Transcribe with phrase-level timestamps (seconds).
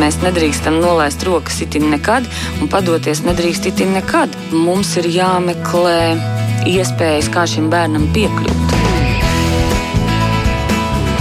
[0.00, 2.26] mēs nedrīkstam nolaist rokas itin nekad,
[2.60, 4.34] un padoties nedrīkst itin nekad.
[4.52, 6.16] Mums ir jāmeklē
[6.70, 8.76] iespējas, kā šim bērnam piekļūt.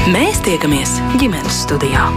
[0.10, 2.07] Mēs tiekamies ģimenes studijā.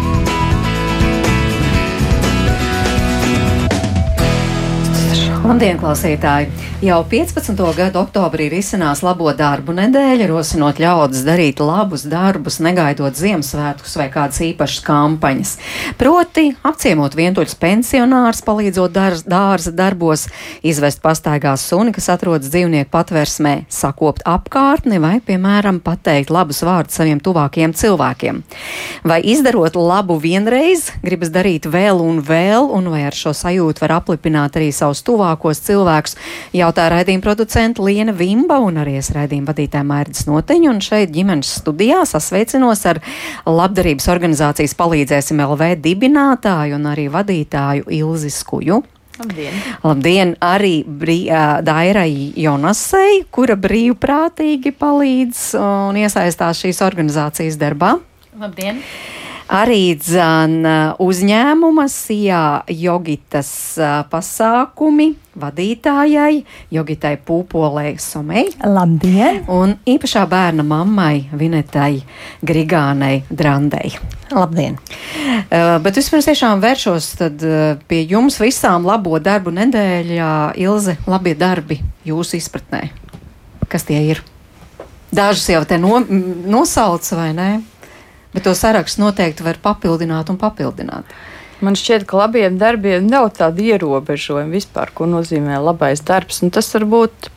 [5.43, 6.72] Labdien, klausītāji!
[6.83, 7.55] Jau 15.
[7.79, 14.41] gada oktobrī risinās labo darbu nedēļa, rosinot ļaudis darīt labus darbus, negaidot Ziemassvētkus vai kādas
[14.43, 15.53] īpašas kampaņas.
[16.01, 20.25] Proti, apciemot vientuļus pensionārus, palīdzot dārza, dārza darbos,
[20.67, 27.23] izvest pastaigās suni, kas atrodas dzīvnieku patversmē, sakopt apkārtni vai, piemēram, pateikt labus vārdus saviem
[27.23, 28.43] tuvākiem cilvēkiem.
[29.07, 34.01] Vai izdarot labu vienreiz, gribas darīt vēl un vēl, un vai ar šo sajūtu var
[34.01, 36.19] aplipināt arī savus tuvākos cilvēkus,
[36.51, 40.71] jau jautā raidījuma producenta Liena Vimba un arī es raidījuma vadītāja Mērķis Noteņu.
[40.73, 43.03] Un šeit ģimenes studijā sasveicinos ar
[43.45, 48.81] labdarības organizācijas palīdzēsim LV dibinātāju un arī vadītāju Ilzi Skuju.
[49.21, 49.59] Labdien!
[49.85, 51.19] Labdien arī brī,
[51.63, 57.99] Dairai Jonasei, kura brīvprātīgi palīdz un iesaistās šīs organizācijas darbā.
[58.41, 58.81] Labdien!
[59.53, 60.65] Arī dzan
[61.03, 63.51] uzņēmuma SIA jogitas
[64.09, 68.47] pasākumi vadītājai, jogitai Pūpolē Somei.
[68.65, 69.43] Labdien!
[69.53, 72.01] Un īpašā bērna mammai Vinetai
[72.41, 73.93] Grigānei Drandei.
[74.33, 74.79] Labdien!
[74.81, 80.33] Uh, bet vispirms tiešām vēršos tad, uh, pie jums visām labo darbu nedēļā.
[80.65, 82.87] Ilze, labie darbi jūsu izpratnē.
[83.69, 84.25] Kas tie ir?
[85.13, 86.01] Dažus jau te no,
[86.49, 87.51] nosauc vai ne?
[88.33, 91.09] Bet to sarakstu noteikti var papildināt un papildināt.
[91.63, 96.43] Man šķiet, ka labiem darbiem nav tāda ierobežojuma vispār, ko nozīmē labais darbs.
[96.43, 97.31] Un tas var būt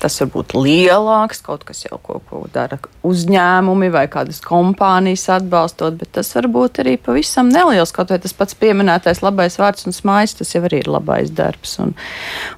[0.00, 5.98] tas var būt lielāks, kaut kas jau ko, ko dara uzņēmumi vai kādas kompānijas atbalstot,
[6.00, 7.92] bet tas var būt arī pavisam neliels.
[7.96, 11.76] Kaut vai tas pats pieminētais labais vārds un smaids, tas jau arī ir labais darbs.
[11.82, 11.92] Un,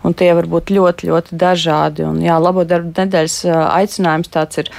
[0.07, 2.07] un tie var būt ļoti, ļoti dažādi.
[2.07, 4.73] Un, jā, labo darbu nedēļas aicinājums tāds ir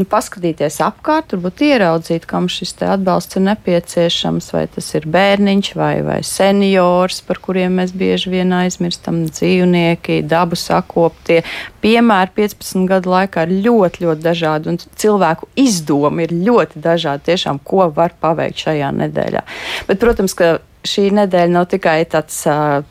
[0.00, 5.92] nu, paskatīties apkārt, varbūt ieraudzīt, kam šis atbalsts ir nepieciešams, vai tas ir bērniņš vai,
[6.06, 11.42] vai seniors, par kuriem mēs bieži vien aizmirstam, dzīvnieki, dabu sakoptie.
[11.84, 17.60] Piemēri 15 gadu laikā ir ļoti, ļoti dažādi, un cilvēku izdomi ir ļoti dažādi, tiešām,
[17.64, 19.46] ko var paveikt šajā nedēļā.
[19.88, 22.38] Bet, protams, ka šī nedēļa nav tikai tāds,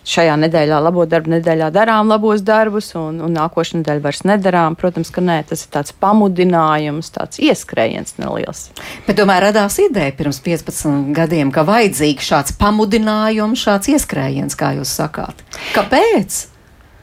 [0.07, 4.77] šajā nedēļā, labo darbu nedēļā darām labos darbus, un, un nākošais nedēļa vairs nedarām.
[4.79, 8.67] Protams, ka nē, tas ir tāds pamudinājums, tāds ieskrējiens neliels.
[9.07, 14.93] Bet tomēr radās ideja pirms 15 gadiem, ka vajadzīgs šāds pamudinājums, šāds ieskrējiens, kā jūs
[15.01, 15.43] sakāt.
[15.73, 16.45] Kāpēc?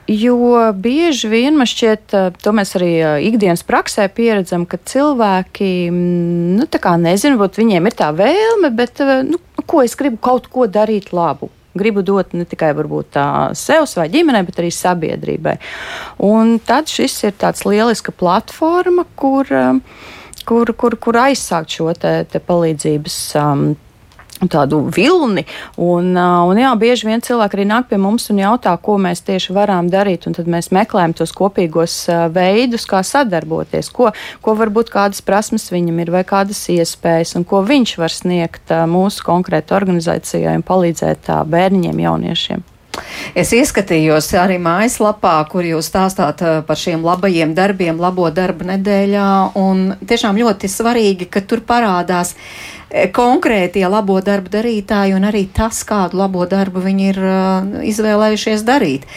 [0.06, 2.92] Jo bieži vien man šķiet, to mēs arī
[3.26, 9.02] ikdienas praksē pieredzam, ka cilvēki, nu, tā kā nezinu, varbūt viņiem ir tā vēlme, bet,
[9.26, 12.72] nu, ko es gribu kaut ko darīt labu gribu dot ne tikai
[13.52, 15.56] sev vai ģimenei, bet arī sabiedrībai.
[16.24, 19.50] Un tad šis ir tāds lieliska platforma, kur,
[20.48, 23.66] kur, kur, kur aizsākt šo te, te palīdzības um,
[24.52, 25.46] tādu vilni.
[25.80, 29.56] Un, un jā, bieži vien cilvēki arī nāk pie mums un jautā, ko mēs tieši
[29.56, 30.28] varam darīt.
[30.36, 31.96] Tad mēs meklējam tos kopīgos
[32.34, 34.12] veidus, kā sadarboties, ko,
[34.44, 39.26] ko varbūt kādas prasmes viņam ir vai kādas iespējas, un ko viņš var sniegt mūsu
[39.26, 42.66] konkrētai organizācijai un palīdzēt bērniņiem, jauniešiem.
[43.36, 49.28] Es ieskatījos arī mājaslapā, kur jūs stāstāt par šiem labajiem darbiem, labo darbu nedēļā,
[49.60, 55.46] un tiešām ļoti svarīgi, ka tur parādās uh, E, konkrētie labo darbu darītāji un arī
[55.50, 59.08] tas, kādu labo darbu viņi ir uh, izvēlējušies darīt.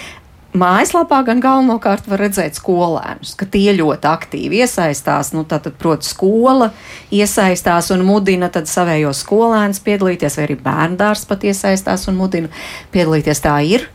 [0.50, 5.30] Mājaslapā gan galvenokārt var redzēt skolēnus, ka tie ļoti aktīvi iesaistās.
[5.36, 6.72] Nu, tātad, protams, skola
[7.14, 12.50] iesaistās un mudina savējos skolēnus piedalīties, vai arī bērndārs pat iesaistās un mudina
[12.96, 13.46] piedalīties.
[13.46, 13.86] Tā ir.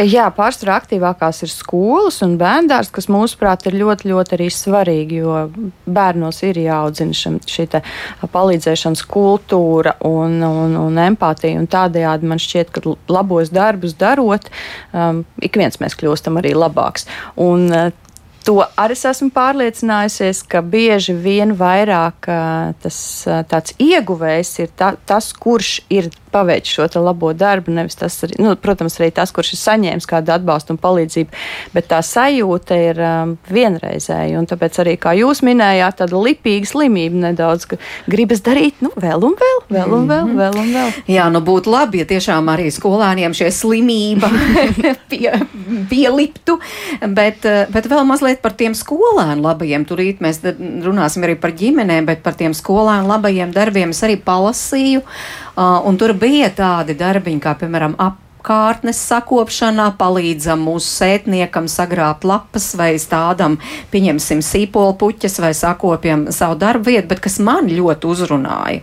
[0.00, 5.42] Jā, pārsvarā aktīvākās ir skolas un bērndārs, kas mūsuprāt ir ļoti, ļoti arī svarīgi, jo
[5.84, 7.68] bērnos ir jāaudzina šim, šī
[8.32, 11.60] palīdzēšanas kultūra un, un, un empātija.
[11.60, 14.48] Un tādējādi man šķiet, ka labos darbus darot,
[14.92, 17.08] um, ik viens mēs kļūstam arī labāks.
[17.40, 17.90] Un, uh,
[18.42, 22.26] To arī es esmu pārliecinājusies, ka bieži vien vairāk
[22.82, 22.96] tas
[23.50, 27.72] tāds ieguvējs ir ta, tas, kurš ir paveic šo labo darbu.
[27.76, 31.42] Nevis tas, arī, nu, protams, arī tas, kurš ir saņēmis kādu atbalstu un palīdzību,
[31.74, 34.38] bet tā sajūta ir um, vienreizēja.
[34.40, 37.78] Un tāpēc arī, kā jūs minējāt, tāda lipīga slimība nedaudz, ka
[38.10, 40.40] gribas darīt nu, vēl un vēl, vēl un vēl, -hmm.
[40.40, 40.92] vēl un vēl.
[41.12, 44.30] Jā, nu būtu labi, ja tiešām arī skolēniem šie slimība
[45.10, 45.32] pie,
[45.90, 46.58] pieliptu,
[47.06, 49.86] bet, uh, bet vēl mazliet par tiem skolēnu labajiem.
[49.88, 55.02] Turīt mēs runāsim arī par ģimenēm, bet par tiem skolēnu labajiem darbiem es arī palasīju,
[55.02, 62.26] uh, un tur bija tādi darbiņi, kā piemēram ap kārtnes sakopšanā, palīdzam mūsu sētniekam sagrābt
[62.26, 63.58] lapas vai stādam,
[63.92, 68.82] pieņemsim sīpolu puķes vai sakopjam savu darbu vietu, bet kas man ļoti uzrunāja.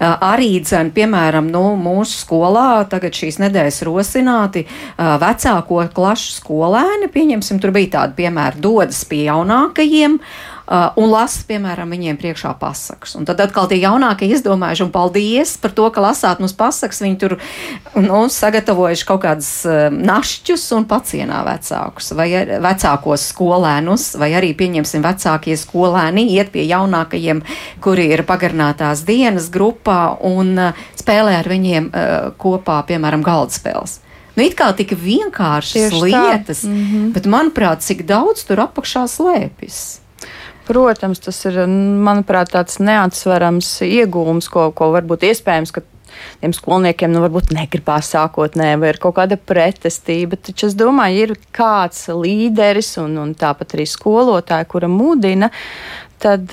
[0.00, 4.66] Arī, dzen, piemēram, nu, mūsu skolā tagad šīs nedēļas rosināti
[4.98, 10.20] vecāko klašu skolēni, pieņemsim, tur bija tādi piemēri, dodas pie jaunākajiem
[10.66, 13.14] uh, un lasa, piemēram, viņiem priekšā pasakas.
[13.18, 17.02] Un tad atkal tie jaunākie izdomājuši, un paldies par to, ka lasāt mums pasakas.
[17.04, 17.36] Viņi tur
[17.94, 22.28] nu, sagatavojuši kaut kādus uh, našķus un pacienā vecākus, vai
[22.62, 27.44] vecākos skolēnus, vai arī, pieņemsim, vecākie skolēni iet pie jaunākajiem,
[27.84, 34.00] kuri ir pagarinātās dienas grupā un uh, spēlē ar viņiem uh, kopā, piemēram, galdspēles.
[34.36, 37.12] Nu, it kā tik vienkāršas Tieši lietas, mm -hmm.
[37.12, 40.00] bet manuprāt, cik daudz tur apakšā slēpjas.
[40.66, 45.84] Protams, tas ir, manuprāt, tāds neatsverams iegūms, ko, ko varbūt iespējams, ka
[46.40, 50.38] tiem skolniekiem nu, varbūt negribās sākotnēji, vai ir kaut kāda pretestība.
[50.40, 55.52] Taču es domāju, ir kāds līderis un, un tāpat arī skolotāji, kura mudina,
[56.22, 56.50] tad.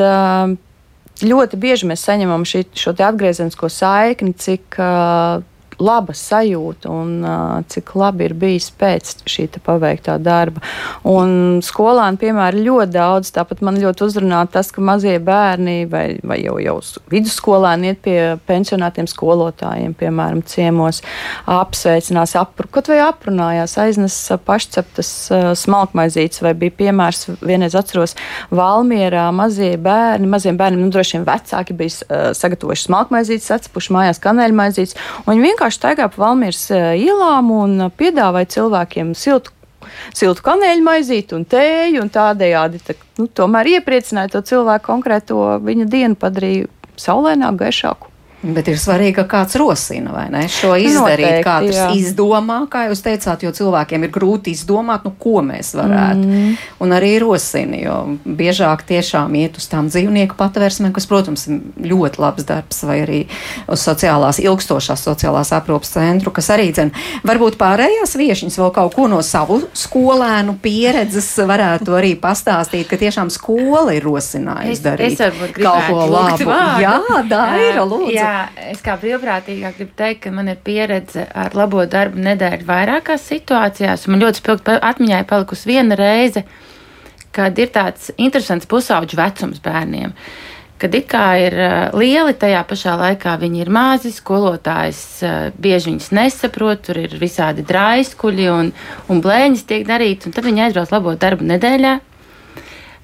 [1.24, 5.44] Ļoti bieži mēs saņemam šī, šo atgriezenisko saikni, cik uh,
[5.84, 7.14] laba sajūta un
[7.70, 10.64] cik labi ir bijis pēc šī paveiktā darba.
[11.08, 16.40] Un skolāni, piemēram, ļoti daudz, tāpat man ļoti uzrunā tas, ka mazie bērni vai, vai
[16.42, 16.78] jau, jau
[17.12, 21.02] vidusskolēni iet pie pensionātiem skolotājiem, piemēram, ciemos,
[21.50, 25.12] apsveicinās, apru, kaut vai aprunājās, aiznes pašceptas
[25.64, 28.16] smalkmaizītes, vai bija piemērs, vienreiz atceros,
[28.54, 34.98] Valmierā mazie bērni, maziem bērniem, nu droši vien vecāki bija sagatavojuši smalkmaizītes, atsepuši mājās kanēļmaizītes,
[35.24, 39.56] un viņi vienkārši staigā pa Valmīras eh, ielām un piedāvāja cilvēkiem siltu
[40.16, 45.90] siltu kanēļu maizīti un tēju, un tādējādi tā, nu, tomēr iepriecināja to cilvēku konkrēto viņa
[45.92, 46.70] dienu, padarīja
[47.04, 48.13] saulēnāku, gaišāku.
[48.44, 50.42] Bet ir svarīgi, ka kāds rosina, vai ne?
[50.52, 51.86] Šo izdarīt, Noteikti, kāds jā.
[51.96, 56.28] izdomā, kā jūs teicāt, jo cilvēkiem ir grūti izdomāt, nu, ko mēs varētu.
[56.28, 56.58] Mm.
[56.84, 57.96] Un arī rosina, jo
[58.28, 63.22] biežāk tiešām iet uz tām dzīvnieku patvērsmēm, kas, protams, ir ļoti labs darbs, vai arī
[63.72, 66.92] uz sociālās, ilgstošās sociālās aprūpas centru, kas arī, dzen,
[67.24, 73.32] varbūt pārējās viešņas vēl kaut ko no savu skolēnu pieredzes varētu arī pastāstīt, ka tiešām
[73.32, 76.44] skola ir rosinājusi darīt es, es kaut ko labu.
[76.44, 76.84] Vārdu.
[76.84, 78.12] Jā, Daira, lūdzu.
[78.18, 78.33] Jā
[78.72, 84.08] es kā brīvprātīgā gribu teikt, ka man ir pieredze ar labo darbu nedēļu vairākās situācijās.
[84.12, 86.46] Man ļoti spilgti atmiņā ir palikusi viena reize,
[87.34, 90.14] kad ir tāds interesants pusauģu vecums bērniem.
[90.84, 91.54] Kad it kā ir
[91.96, 95.04] lieli, tajā pašā laikā viņi ir mazi, skolotājs
[95.56, 98.74] bieži viņus nesaprot, tur ir visādi draiskuļi un,
[99.08, 101.94] un blēņas tiek darītas, un tad viņi aizbrauc labo darbu nedēļā,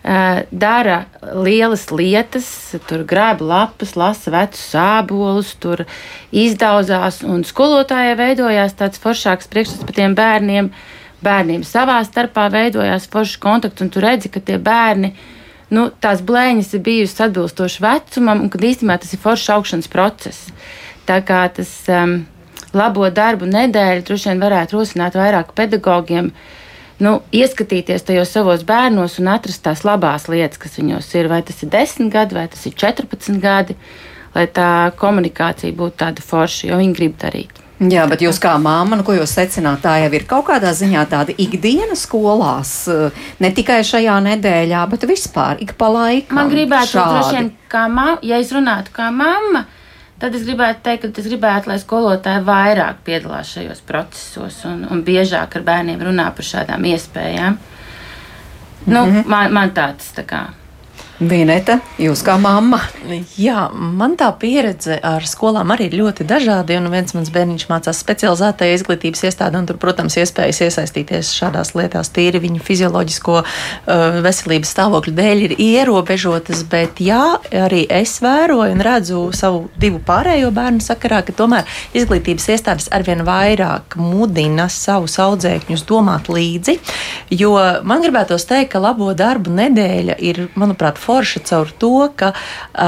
[0.04, 5.84] dara lielas lietas, tur grāba lapas, lasa vecus sābolus, tur
[6.32, 10.72] izdauzās, un skolotājai veidojās tāds foršāks priekšstats par tiem bērniem.
[11.20, 15.12] Bērniem savā starpā veidojās foršs kontakts, un tu redzi, ka tie bērni,
[15.76, 20.48] nu, tās blēņas ir bijusi atbilstoši vecumam, un ka īstenībā tas ir foršs augšanas process.
[21.10, 22.22] Tā kā tas um,
[22.72, 26.59] labo darbu nedēļa droši vien varētu rosināt vairāk pedagogiem uh,
[27.04, 31.32] nu, ieskatīties tajos savos bērnos un atrast tās labās lietas, kas viņos ir.
[31.32, 33.78] Vai tas ir 10 gadi, vai tas ir 14 gadi,
[34.36, 37.66] lai tā komunikācija būtu tāda forša, jo viņi grib darīt.
[37.80, 41.06] Jā, bet jūs kā māma, nu, ko jūs secināt, tā jau ir kaut kādā ziņā
[41.08, 42.74] tāda ikdiena skolās,
[43.40, 46.36] ne tikai šajā nedēļā, bet vispār ik pa laikam.
[46.36, 49.64] Man gribētu, droši vien, kā mamma, ja es runātu kā mamma,
[50.20, 55.04] Tad es gribētu teikt, ka es gribētu, lai skolotāji vairāk piedalās šajos procesos un, un
[55.08, 57.60] biežāk ar bērniem runā par šādām iespējām.
[58.86, 59.28] Nu, mm -hmm.
[59.28, 60.42] man, man tāds tā kā
[61.20, 62.78] Vineta, jūs kā mamma?
[63.36, 66.78] Jā, man tā pieredze ar skolām arī ir ļoti dažāda.
[66.80, 72.14] Un viens mans bērniņš mācās specializētajā izglītības iestādē, un tur, protams, iespējas iesaistīties šādās lietās
[72.16, 76.62] tīri viņa fizioloģisko uh, veselības stāvokļa dēļ ir ierobežotas.
[76.72, 77.20] Bet jā,
[77.66, 81.68] arī es vēroju un redzu savu divu pārējo bērnu sakarā, ka tomēr
[82.00, 86.80] izglītības iestādes arvien vairāk mudina savus audzēkņus domāt līdzi.
[87.44, 92.34] Jo man gribētos teikt, ka labo darbu nedēļa ir, manuprāt, forša caur to, ka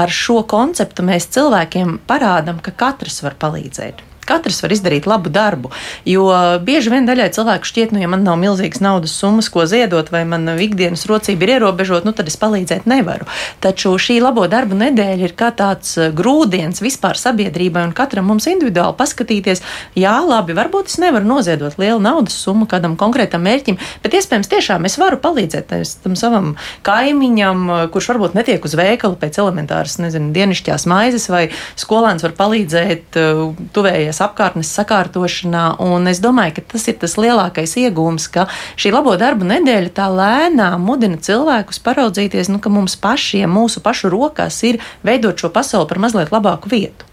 [0.02, 4.06] ar šo konceptu mēs cilvēkiem parādām, ka katrs var palīdzēt.
[4.32, 5.72] Katrs var izdarīt labu darbu,
[6.08, 6.26] jo
[6.64, 10.24] bieži vien daļai cilvēku šķiet, nu, ja man nav milzīgas naudas summas, ko ziedot, vai
[10.28, 13.28] man ikdienas rocība ir ierobežota, nu, tad es palīdzēt nevaru.
[13.62, 18.48] Taču šī labo darbu nedēļa ir kā tāds eh, grūdienis vispār sabiedrībai un katram mums
[18.50, 19.62] individuāli paskatīties,
[19.98, 24.88] jā, labi, varbūt es nevaru noziedot lielu naudas summu kādam konkrētam mērķim, bet iespējams tiešām
[24.88, 26.54] es varu palīdzēt tam savam
[26.86, 31.44] kaimiņam, kurš varbūt netiek uz veikalu pēc elementāras, nezinu, dienišķās maizes, vai
[31.80, 33.42] skolēns var palīdzēt uh,
[33.74, 35.64] tuvējies apkārtnes sakārtošanā.
[35.82, 38.46] Un es domāju, ka tas ir tas lielākais iegūms, ka
[38.80, 44.12] šī labo darbu nedēļa tā lēnām mudina cilvēkus paraudzīties, nu, ka mums pašiem, mūsu pašu
[44.12, 47.08] rokās ir veidot šo pasauli par mazliet labāku vietu.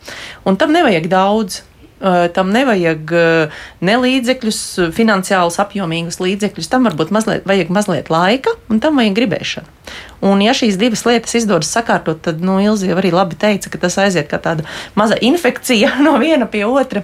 [0.46, 1.64] Un tam nevajag daudz.
[2.00, 4.60] Uh, tam nevajag uh, ne līdzekļus,
[4.96, 6.70] finansiālus, apjomīgus līdzekļus.
[6.72, 9.78] Tam varbūt mazliet, vajag mazliet laika, un tam vajag gribēšanu.
[10.24, 14.00] Un, ja šīs divas lietas izdodas sakārtot, tad nu, Ilzija arī labi teica, ka tas
[14.00, 14.68] aiziet kā tāda
[15.00, 17.04] maza infekcija no viena pie otra.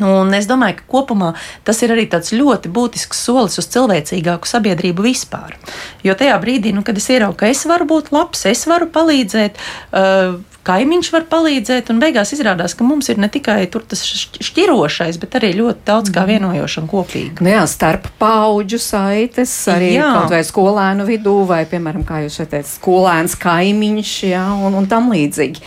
[0.00, 1.34] Un es domāju, ka kopumā
[1.64, 5.58] tas ir arī ļoti būtisks solis uz cilvēcīgāku sabiedrību vispār.
[6.02, 9.60] Jo tajā brīdī, nu, kad es ieraugu, ka es varu būt labs, es varu palīdzēt,
[9.92, 14.02] uh, kaimiņš var palīdzēt, un beigās izrādās, ka mums ir ne tikai tas
[14.44, 17.44] šķirošais, bet arī ļoti daudz kā vienojoša un kopīga.
[17.44, 20.10] Nu jā, starp paudžu saites, arī jā.
[20.18, 24.90] kaut vai skolēnu vidū, vai, piemēram, kā jūs šeit teicat, skolēns kaimiņš, jā, un, un
[24.90, 25.64] tam līdzīgi.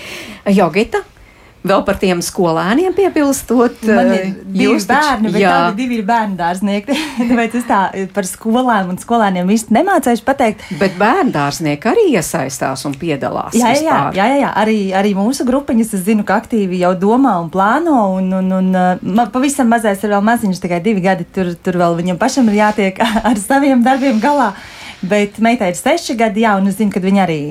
[0.54, 1.06] Jogita?
[1.64, 3.86] Vēl par tiem skolēniem piebilstot.
[3.88, 5.54] Man ir divi jūs bērni, bet jā.
[5.56, 6.98] tādi divi ir bērnu dārznieki.
[7.30, 7.80] Tāpēc es tā
[8.16, 10.66] par skolēm un skolēniem īsti nemācēšu pateikt.
[10.82, 13.56] Bet bērnu dārznieki arī iesaistās un piedalās.
[13.56, 14.52] Jā, jā, jā, jā, jā.
[14.60, 17.96] Arī, arī mūsu grupiņas, es zinu, ka aktīvi jau domā un plāno.
[18.20, 21.30] Un, un, un, un pavisam mazais ir vēl maziņš, tikai divi gadi.
[21.32, 23.00] Tur, tur vēl viņam pašam ir jātiek
[23.32, 24.52] ar saviem darbiem galā.
[25.04, 27.42] Bet meitai ir seši gadi, jā, un es zinu, ka viņa arī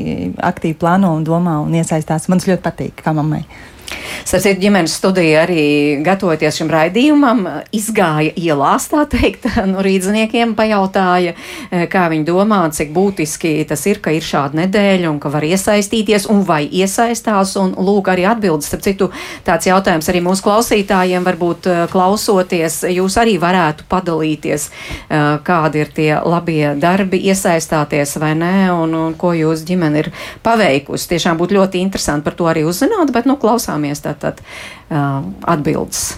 [0.52, 2.28] aktīvi plāno un domā un iesaistās.
[2.32, 3.46] Man tas ļoti patīk, kā mammai.
[4.24, 5.64] Starp ģimenes studija arī
[6.04, 12.92] gatavoties šim raidījumam, izgāja ielās, tā teikt, nu, rīdzniekiem pajautāja, e, kā viņi domā, cik
[12.94, 17.54] būtiski tas ir, ka ir šāda nedēļa un ka var iesaistīties un vai iesaistās.
[17.60, 19.10] Un lūk, arī atbildes, starp citu,
[19.46, 25.92] tāds jautājums arī mūsu klausītājiem, varbūt e, klausoties, jūs arī varētu padalīties, e, kādi ir
[25.94, 30.12] tie labie darbi, iesaistāties vai nē, un, un ko jūs ģimene ir
[30.44, 31.10] paveikusi.
[31.14, 36.12] Tiešām būtu ļoti interesanti par to arī uzzināt, bet, nu, klausāmies tātad uh, atbildes.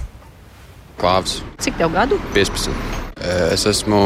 [1.00, 1.40] Klāvs.
[1.62, 2.20] Cik tev gadu?
[2.36, 3.02] 15.
[3.24, 3.98] Es esmu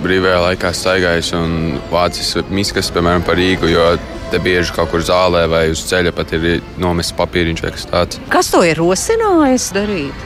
[0.00, 1.56] brīvajā laikā staigājis un
[1.90, 3.84] vācis miskas, piemēram, par Rīgu, jo
[4.32, 8.20] te bieži kaut kur zālē vai uz ceļa pat ir nomests papīriņš vai kas tāds.
[8.32, 10.24] Kas to ir rosinājis darīt?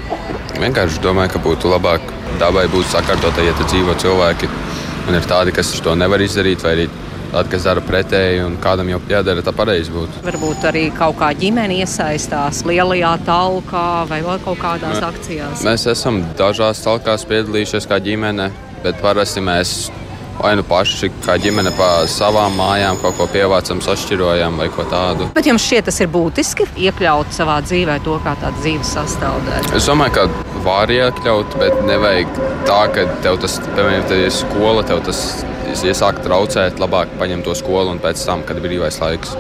[0.61, 2.07] Vienkārši domāju, ka būtu labāk
[2.41, 4.53] dabai būt sakārtotai, ja te dzīvo cilvēki.
[5.07, 6.87] Un ir tādi, kas to nevar izdarīt, vai arī
[7.37, 10.23] Tad, kas dara pretēji, un kādam jau jādara tā pareizi būtu.
[10.25, 15.65] Varbūt arī kaut kā ģimene iesaistās lielajā talkā vai vēl kaut kādās Mē, akcijās.
[15.67, 18.49] Mēs esam dažās talkās piedalījušies kā ģimene,
[18.87, 19.75] bet parasti mēs
[20.41, 25.31] vai nu paši kā ģimene pa savām mājām kaut ko pievācam, sašķirojam vai ko tādu.
[25.37, 29.75] Bet jums šķiet, tas ir būtiski iekļaut savā dzīvē to kā tādu dzīves sastāvdaļu?
[29.79, 34.85] Es domāju, ka var iekļaut, bet nevajag tā, ka tev tas, piemēram, te ir skola,
[34.87, 35.23] tev tas
[35.77, 39.37] iesāk traucēt, labāk paņemt to skolu un pēc tam, kad ir brīvais laiks.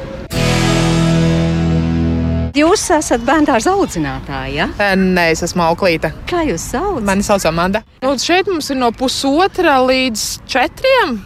[2.56, 4.48] Jūs esat bērnu audzinātāja?
[4.70, 4.94] Ja?
[4.96, 6.08] Nē, es esmu auklīte.
[6.30, 7.04] Kā jūs saucat?
[7.04, 7.82] Mani sauc Amanda.
[8.00, 11.18] Nu, šeit mums ir no pusotra līdz četriem.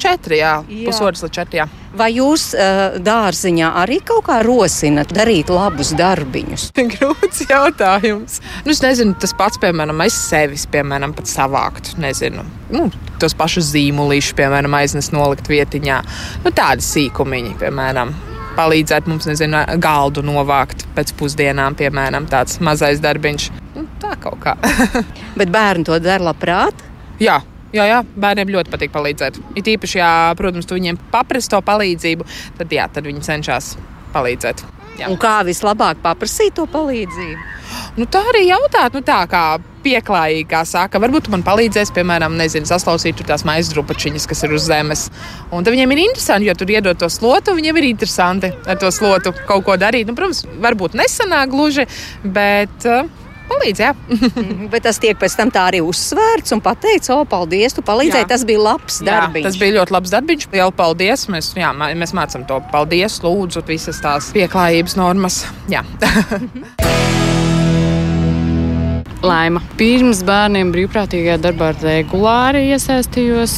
[0.00, 0.86] Četri, jā, jā.
[0.86, 1.74] pusotrs līdz četriem.
[2.00, 6.70] Vai jūs uh, dārziņā arī kaut kā rosinat darīt labus darbiņus?
[6.94, 8.38] Grūts jautājums.
[8.64, 11.92] Nu, es nezinu, tas pats, piemēram, es sevis, piemēram, pat savākt.
[12.00, 12.88] Nezinu, nu,
[13.20, 16.00] tos pašus zīmolīšus, piemēram, aiznest nolikt vietiņā.
[16.46, 18.16] Nu, tādi sīkumiņi, piemēram.
[18.60, 23.48] Palīdzēt mums, nezinu, galdu novākt pēc pusdienām, piemēram, tāds mazais darbiņš.
[23.76, 24.56] Nu, tā kaut kā.
[25.40, 26.84] Bet bērni to dara labprāt?
[27.20, 27.40] Jā,
[27.70, 29.36] Jā, jā, bērniem ļoti patīk palīdzēt.
[29.54, 32.26] It īpaši, ja, protams, tu viņiem paprasti to palīdzību,
[32.58, 33.76] tad, jā, tad viņi cenšas
[34.14, 34.64] palīdzēt.
[34.98, 35.06] Jā.
[35.06, 37.44] Un kā vislabāk paprasīt to palīdzību?
[38.00, 39.44] Nu, tā arī jautāt, nu, tā kā
[39.84, 44.66] pieklājīgi, kā saka, varbūt man palīdzēs, piemēram, nezinu, saslausīt tās maisa drupačiņas, kas ir uz
[44.68, 45.06] zemes.
[45.50, 48.92] Un tad viņiem ir interesanti, jo tur iedod to slotu, viņiem ir interesanti ar to
[48.94, 50.08] slotu kaut ko darīt.
[50.08, 51.88] Nu, protams, varbūt nesanāk gluži,
[52.24, 52.76] bet.
[52.84, 53.08] Uh,
[53.50, 53.82] palīdz.
[54.10, 58.26] Mhm, bet tas tiek pēc tam tā arī uzsvērts un pateikts, o, paldies, tu palīdzēji.
[58.26, 58.30] Jā.
[58.30, 59.42] Tas bija labs darbs.
[59.48, 60.50] Tas bija ļoti labs darbs.
[60.54, 61.26] Liela paldies.
[61.32, 65.42] Mēs, jā, mēs mācām to paldies, lūdzu, visas tās pieklājības normas.
[69.20, 69.60] Laima.
[69.76, 73.54] Pirms bērniem brīvprātīgajā darbā regulāri iesaistījos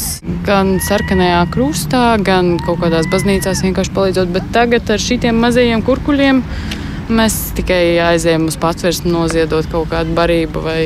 [0.47, 6.42] gan sarkanajā krustā, gan kaut kādās baznīcās vienkārši palīdzot, bet tagad ar šitiem mazajiem kurkuļiem
[7.12, 10.83] Mēs tikai aizējām uz patvērsni noziedot kaut kādu barību vai,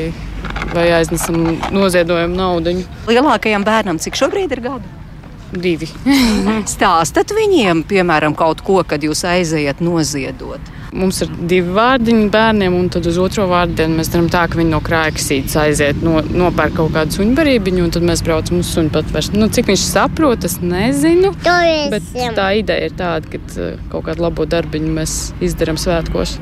[0.73, 2.73] vai aiznesam noziedojumu naudu.
[3.11, 4.95] Lielākajam bērnam cik šobrīd ir gadu?
[5.53, 5.87] Divi.
[6.75, 10.73] Stāstat viņiem, piemēram, kaut ko, kad jūs aizejat noziedot.
[10.97, 14.73] Mums ir divi vārdiņi bērniem, un tad uz otro vārdienu mēs darām tā, ka viņi
[14.73, 19.37] no krājkasītes aiziet, no, nopērk kaut kādu suņbarību, un tad mēs braucam uz suņu patvērst.
[19.37, 21.35] Nu, cik viņš saprot, es nezinu.
[21.93, 26.39] Bet tā ideja ir tāda, ka uh, kaut kādu labo darbiņu mēs izdarām svētkos.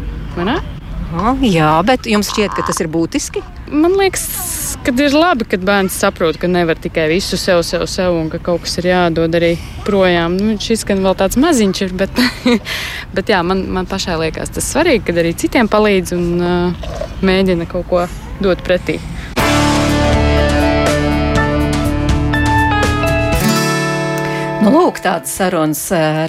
[1.14, 3.42] Aha, jā, bet jums šķiet, ka tas ir būtiski?
[3.74, 8.14] Man liekas, ka ir labi, kad bērns saprot, ka nevar tikai visu sev, sev, sev
[8.14, 9.54] un ka kaut kas ir jādod arī
[9.86, 10.36] projām.
[10.38, 12.22] Nu, šis gan vēl tāds maziņš ir, bet,
[13.16, 16.94] bet jā, man, man pašai liekas tas svarīgi, kad arī citiem palīdz un uh,
[17.26, 18.06] mēģina kaut ko
[18.44, 19.00] dot pretī.
[24.64, 25.80] Nu, lūk, tādas sarunas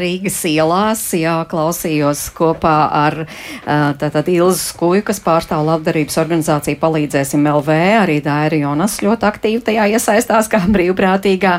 [0.02, 1.00] Rīgas ielās.
[1.16, 3.16] Jā, klausījos kopā ar
[3.64, 7.78] tātad Ilzu Skuju, kas pārstāv labdarības organizāciju Palīdzēsim LV.
[8.02, 11.54] Arī Dāri Jonas ļoti aktīvi tajā iesaistās, kā brīvprātīgā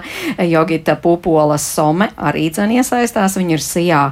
[0.50, 3.40] Jogita Pupola Some arī dzen iesaistās.
[3.40, 4.04] Viņa ir Sijā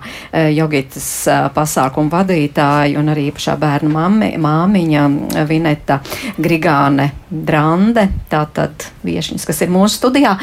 [0.56, 1.12] Jogitas
[1.52, 5.06] pasākumu vadītāja un arī īpašā bērnu mami, māmiņa
[5.52, 6.00] Vineta
[6.40, 8.08] Grigāne Drande.
[8.32, 10.38] Tātad viešņas, kas ir mūsu studijā.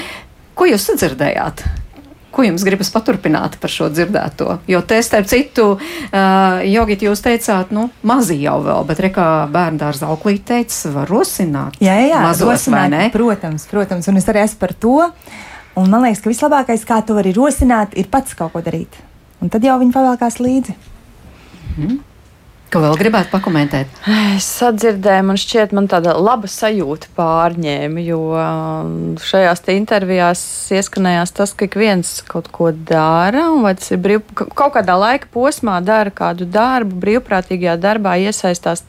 [0.54, 1.81] Ko jūs sadzirdējāt?
[2.32, 4.62] Ko jums gribas paturpināt par šo dzirdēto?
[4.72, 9.82] Jo te, starp citu, uh, Jogit, jūs teicāt, nu, mazi jau vēl, bet rekā bērnu
[9.82, 11.80] dārza auklīt teica, var rosināt.
[11.84, 14.98] Jā, jā, mazos, rosināt, protams, protams, un es arī esmu par to.
[15.80, 18.96] Un man liekas, ka vislabākais, kā to var rosināt, ir pats kaut ko darīt.
[19.42, 20.78] Un tad jau viņi pavēlkās līdzi.
[21.78, 22.00] Mm.
[22.72, 23.90] Ko vēl gribētu pakomentēt?
[24.38, 31.52] Es sadzirdēju, man šķiet, man tāda laba sajūta pārņēma, jo um, šajās intervijās ieskanējās tas,
[31.52, 36.14] ka ik viens kaut ko dara, vai tas ir brīv, kaut kādā laika posmā dara
[36.16, 38.86] kādu darbu, brīvprātīgajā darbā iesaistās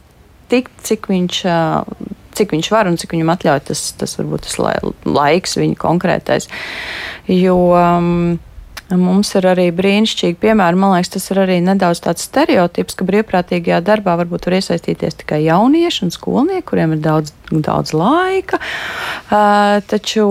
[0.53, 1.43] tik, cik viņš.
[1.51, 4.55] Uh, cik viņš var un cik viņam atļauj tas, tas varbūt tas
[5.05, 6.47] laiks, viņa konkrētais.
[7.29, 8.39] Jo um,
[8.99, 10.79] Mums ir arī brīnišķīgi piemēri.
[10.79, 15.43] Man liekas, tas ir arī nedaudz tāds stereotips, ka brīvprātīgajā darbā varbūt var iesaistīties tikai
[15.47, 18.61] jaunieši un skolnieki, kuriem ir daudz, daudz laika.
[19.31, 20.27] Uh, taču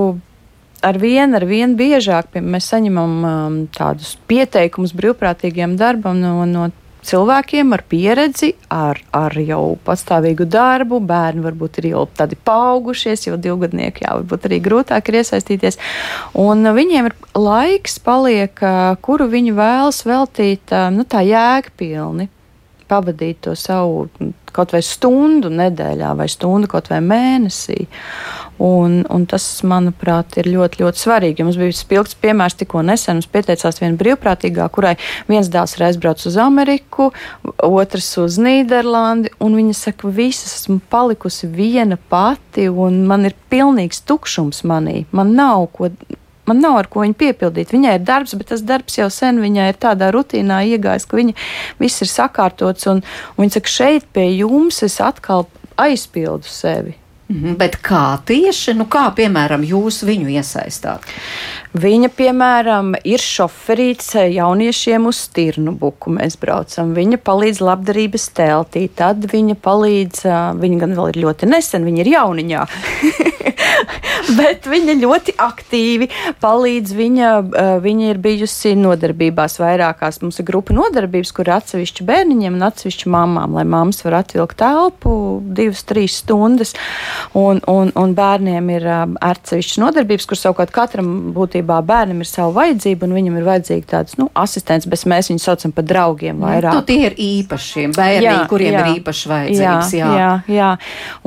[0.81, 6.69] ar vienu, ar vienu biežāk mēs saņemam um, tādus pieteikumus brīvprātīgiem darbam no, no
[7.07, 11.01] cilvēkiem ar pieredzi, ar, ar jau pastāvīgu darbu.
[11.05, 15.79] Bērni varbūt ir jau tādi paaugušies, jau divgadnieki, jā, varbūt arī grūtāk ir iesaistīties.
[16.41, 18.63] Un viņiem ir laiks, paliek,
[19.05, 22.29] kuru viņi vēlas veltīt nu, tā jēgpilni,
[22.91, 24.07] pavadīt to savu
[24.51, 27.85] kaut vai stundu nedēļā, vai stundu kaut vai mēnesī.
[28.61, 31.45] Un, un tas, manuprāt, ir ļoti, ļoti svarīgi.
[31.45, 33.17] Mums bija spilgts piemērs tikko nesen.
[33.17, 34.93] Mums pieteicās viena brīvprātīgā, kurai
[35.31, 37.09] viens dēls ir aizbraucis uz Ameriku,
[37.65, 39.33] otrs uz Nīderlandi.
[39.41, 45.05] Viņa saka, visas esmu palikusi viena pati, un man ir pilnīgs tukšums manī.
[45.15, 45.89] Man nav ko
[46.51, 47.73] man nav ar ko viņu piepildīt.
[47.73, 51.35] Viņai ir darbs, bet tas darbs jau sen viņai ir tādā rutīnā iegājis, ka viņa
[51.81, 52.89] viss ir sakārtots.
[52.91, 53.03] Un,
[53.35, 55.47] un viņa saka, šeit pie jums es atkal
[55.81, 57.00] aizpildu sevi.
[57.31, 61.05] Mhm, bet kā tieši, nu kā piemēram jūs viņu iesaistāt?
[61.71, 66.11] Viņa, piemēram, ir šoferīts jauniešiem uz Stirnu buku.
[66.11, 66.91] Mēs braucam.
[66.97, 68.89] Viņa palīdz labdarības teltī.
[68.91, 70.25] Tad viņa palīdz,
[70.59, 72.65] viņa gan vēl ir ļoti nesen, viņa ir jauniņā.
[74.37, 76.09] Bet viņa ļoti aktīvi
[76.43, 76.95] palīdz.
[76.99, 77.29] Viņa,
[77.87, 80.19] viņa ir bijusi nodarbībās vairākās.
[80.25, 84.59] Mums ir grupa nodarbības, kur ir atsevišķi bērniņiem un atsevišķi mamām, lai mammas var atvilkt
[84.59, 85.15] telpu
[85.55, 86.75] divas, trīs stundas.
[87.37, 93.07] Un, un, un bērniem ir atsevišķas nodarbības, kur savukārt katram būtībā bērnam ir sava vajadzība,
[93.07, 96.85] un viņam ir vajadzīgi tāds nu, asistents, bet mēs viņus saucam par draugiem Nu, vairāk.
[96.87, 98.85] tie ir īpašie bērni, jā, kuriem jā.
[98.85, 99.91] ir īpaši vajadzības.
[99.97, 100.71] Jā, jā, jā.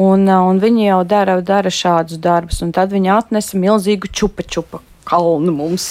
[0.00, 4.82] Un, un viņi jau dara, dara šādus darbus, un tad viņi atnesa milzīgu čupa čupa
[5.04, 5.84] kalnu mums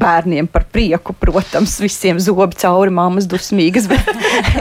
[0.00, 3.86] bērniem par prieku, protams, visiem zobi cauri mammas dusmīgas.
[3.90, 4.10] Bet,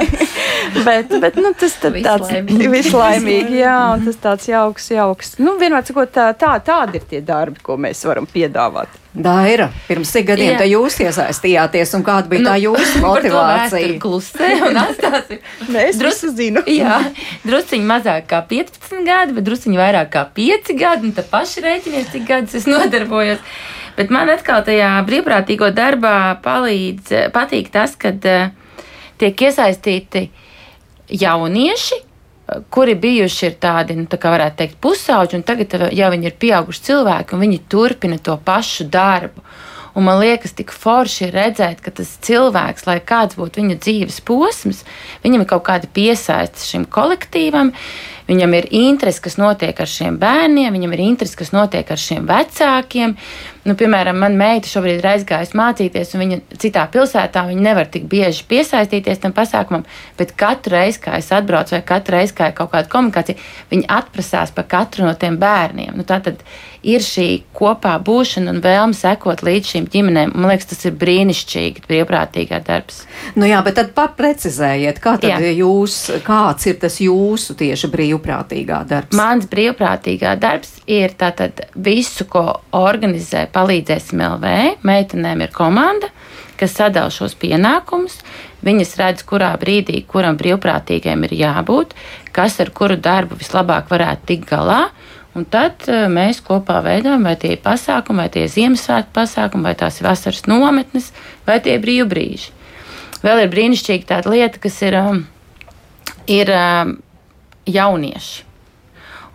[0.88, 5.36] bet, bet nu, tas tā, tāds vislaimīgi, jā, un tas tāds jauks, jauks.
[5.42, 9.00] Nu, vienmēr sakot, tā, tā, tādi ir tie darbi, ko mēs varam piedāvāt.
[9.10, 10.58] Daira, pirms cik gadiem Jā.
[10.62, 13.96] te jūs iesaistījāties, un kāda bija nu, tā jūsu motivācija?
[14.04, 15.40] Klusē un atstāsim.
[15.90, 16.62] Es visu zinu.
[16.80, 17.00] Jā,
[17.42, 22.12] drusciņi mazāk kā 15 gadi, bet drusciņi vairāk kā 5 gadi, un tad paši rēķinies,
[22.14, 23.42] cik gadus es nodarbojos.
[23.98, 30.30] Bet man atkal tajā brīvprātīgo darbā palīdz, patīk tas, ka tiek iesaistīti
[31.10, 32.04] jaunieši,
[32.74, 36.38] kuri bijuši ir tādi, nu, tā kā varētu teikt, pusauģi, un tagad jau viņi ir
[36.42, 39.44] pieauguši cilvēki, un viņi turpina to pašu darbu.
[39.98, 44.20] Un man liekas, tik forši ir redzēt, ka tas cilvēks, lai kāds būtu viņa dzīves
[44.26, 44.84] posms,
[45.26, 47.74] viņam ir kaut kāda piesaiste šim kolektīvam.
[48.30, 52.28] Viņam ir interese, kas notiek ar šiem bērniem, viņam ir interese, kas notiek ar šiem
[52.30, 53.16] vecākiem.
[53.68, 58.06] Nu, piemēram, man meita šobrīd ir aizgājusi mācīties, un viņa citā pilsētā viņa nevar tik
[58.10, 59.84] bieži piesaistīties tam pasākumam,
[60.18, 63.38] bet katru reizi, kad es atbraucu, vai katru reizi, kad ir kaut kāda komunikācija,
[63.74, 65.98] viņa atprasās par katru no tiem bērniem.
[65.98, 66.46] Nu, tā tad
[66.86, 70.34] ir šī kopā būšana un vēlme sekot līdz šīm ģimenēm.
[70.36, 73.04] Man liekas, tas ir brīnišķīgi, brīvprātīgā darbs.
[73.36, 75.54] Nu jā, bet tad paprecizējiet, kā tad Jā.
[75.60, 79.16] jūs, kāds ir tas jūsu tieši brīvprātīgā darbs?
[79.18, 84.54] Mans brīvprātīgā darbs ir tātad visu, ko organizē Palīdzēsim LV.
[84.88, 86.12] Meitenēm ir komanda,
[86.60, 88.20] kas sadala šos pienākumus.
[88.66, 91.96] Viņas redz, kurā brīdī kuram brīvprātīgajam ir jābūt,
[92.36, 94.90] kas ar kuru darbu vislabāk varētu tikt galā.
[95.38, 99.70] Un tad eh, mēs kopā veidojam, vai tie ir pasākumi, vai tie ir Ziemassvētku pasākumi,
[99.70, 101.12] vai tās ir vasaras nometnes,
[101.48, 102.56] vai tie ir brīvbrīži.
[103.24, 105.22] Vēl ir brīnišķīga tāda lieta, kas ir, um,
[106.32, 106.96] ir um,
[107.74, 108.46] jaunieši.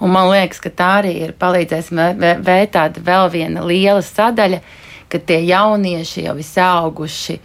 [0.02, 4.58] Un man liekas, ka tā arī ir palīdzējusi vēl tāda vēl viena liela sadaļa,
[5.08, 7.38] ka tie jaunieši jau ir auguši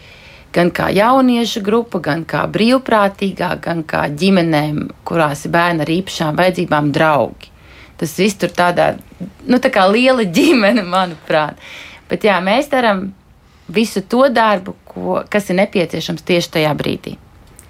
[0.54, 6.40] gan kā jauniešu grupa, gan kā brīvprātīgā, gan kā ģimenēm, kurās ir bērni ar īpašām
[6.40, 7.54] vajadzībām, draugi.
[8.00, 8.94] Tas viss tur tādā,
[9.46, 11.60] nu, tā kā liela ģimene, manuprāt.
[12.10, 13.10] Bet jā, mēs darām
[13.70, 17.18] visu to darbu, ko, kas ir nepieciešams tieši tajā brīdī.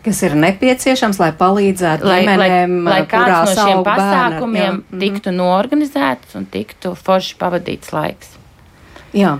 [0.05, 4.03] Kas ir nepieciešams, lai palīdzētu Lai, lai, ģimenēm, lai kāds kurās no šiem aug bērni
[4.05, 4.99] ar- pasākumiem jā, mhm.
[5.03, 8.35] tiktu norganizēts un tiktu forši pavadīts laiks.
[9.17, 9.37] Jā.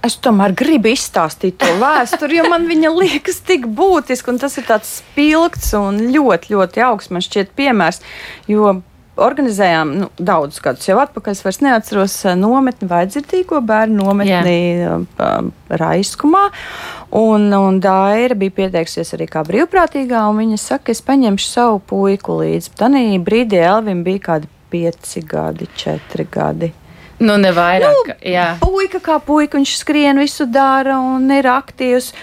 [0.00, 4.64] Es tomēr gribu izstāstīt to vēsturi, jo man viņa liekas tik būtiska, un tas ir
[4.64, 8.00] tāds spilgts un ļoti, ļoti augsts, man šķiet, piemērs.
[8.48, 8.78] Jo
[9.20, 14.56] organizējām nu, daudzus gadus jau atpakaļ, es vairs neatceros eh, nometni vajadzīgo bērnu nometni
[14.86, 15.50] uh,
[15.82, 16.46] Raiskumā.
[17.20, 22.38] Un, un Daira bija pieteikusies arī kā brīvprātīgā, un viņa saka, es paņemšu savu puiku
[22.42, 22.74] līdzi.
[22.78, 26.70] Tanī brīdī Elvim bija kādi pieci gadi, četri gadi.
[27.20, 27.90] Nu, ne vairāk.
[28.08, 28.46] Nu, jā.
[28.62, 32.14] Puika kā puika, viņš skrien, visu dara un ir aktīvs.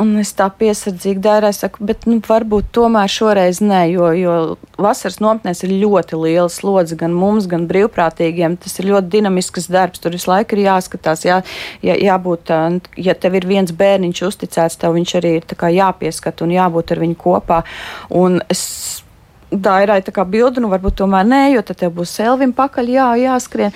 [0.00, 4.36] Un es tā piesardzīgi dārēju, saku, bet nu, varbūt tomēr šoreiz nē, jo, jo
[4.80, 8.56] vasaras nometnēs ir ļoti liela slodze gan mums, gan brīvprātīgiem.
[8.62, 10.00] Tas ir ļoti dinamisks darbs.
[10.00, 11.42] Tur visu laiku ir jāskatās, jā,
[11.84, 12.54] jā, jābūt,
[12.96, 16.94] ja tev ir viens bērniņš uzticēts, tev viņš arī ir tā kā jāpieskat un jābūt
[16.94, 17.62] ar viņu kopā.
[18.22, 18.64] Un es
[19.50, 23.10] Dairai tā kā bildi, nu varbūt tomēr nē, jo tad tev būs Elvim pakaļ jā,
[23.18, 23.74] jāskrien.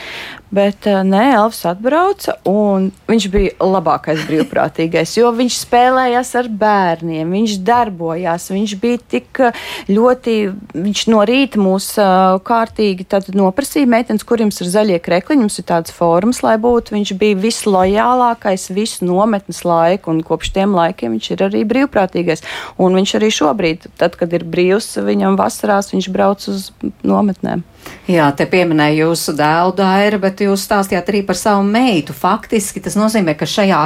[0.54, 7.32] Bet eh, nē, Elvis atbrauca un viņš bija labākais brīvprātīgais, jo viņš spēlējās ar bērniem,
[7.34, 10.37] viņš darbojās, viņš bija tik eh, ļoti,
[10.76, 15.66] viņš no rīta mūs uh, kārtīgi noprasīja meitenes, kur jums ir zaļie krekliņi, jums ir
[15.68, 16.94] tāds forums, lai būtu.
[16.94, 22.44] Viņš bija vislojālākais visu nometnes laiku un kopš tiem laikiem viņš ir arī brīvprātīgais.
[22.78, 26.70] Un viņš arī šobrīd, tad, kad ir brīvs, viņam vasarās viņš brauc uz
[27.05, 27.64] nometnēm.
[28.09, 32.14] Jā, te pieminēja jūsu dēlu Daira, bet jūs stāstījāt arī par savu meitu.
[32.16, 33.81] Faktiski tas nozīmē, ka šajā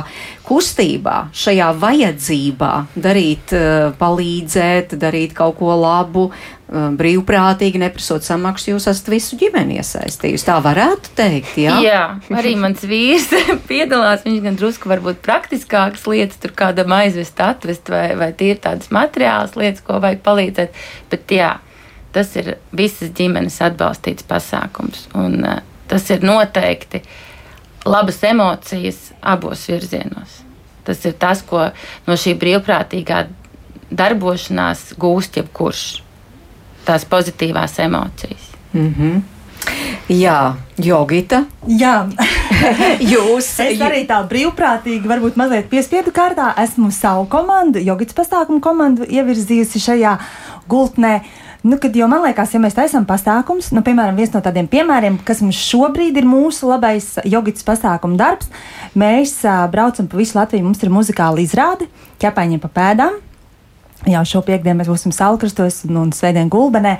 [0.46, 8.86] kustībā, šajā vajadzībā darīt, eh, palīdzēt, darīt kaut ko labu, eh, brīvprātīgi, neprasot samaksu, jūs
[8.86, 10.46] esat visu ģimeni iesaistījusi.
[10.46, 11.78] Tā varētu teikt, jā?
[11.82, 13.30] Jā, arī mans vīrs
[13.70, 14.22] piedalās.
[14.22, 19.58] Viņš gan drusku varbūt praktiskākas lietas, tur kādam aizvest, atvest, vai, vai tīri tādas materiālas
[19.58, 20.84] lietas, ko vajag palīdzēt.
[21.10, 21.56] Bet jā,
[22.12, 25.06] tas ir visas ģimenes atbalstīts pasākums.
[25.18, 27.02] Un, uh, tas ir noteikti
[27.88, 30.42] labas emocijas abos virzienos.
[30.84, 31.68] Tas ir tas, ko
[32.06, 33.24] no šī brīvprātīgā
[33.90, 35.86] darbošanās gūst jebkurš.
[36.88, 38.46] Tās pozitīvās emocijas.
[38.72, 39.20] Mm -hmm.
[40.08, 41.42] Jā, Jogita.
[41.68, 42.08] Jā,
[43.12, 49.04] jūs es arī tā brīvprātīgi, varbūt mazliet piespiedu kārtā, esmu savu komandu, Jogits pasākumu komandu
[49.04, 50.14] ievirzījusi šajā
[50.68, 51.20] gultnē.
[51.62, 55.16] Nu, kad, jo man liekas, ja mēs taisām pasākums, nu, piemēram, viens no tādiem piemēriem,
[55.26, 58.46] kas mums šobrīd ir mūsu labais jogits pasākuma darbs,
[58.98, 61.88] mēs uh, braucam pa visu Latviju, mums ir muzikāla izrāde,
[62.22, 63.18] ķepaiņiem pa pēdām.
[64.06, 66.94] Jau šo piekdienu mēs būsim Salkrastos un, un Svētdien Gulbenē.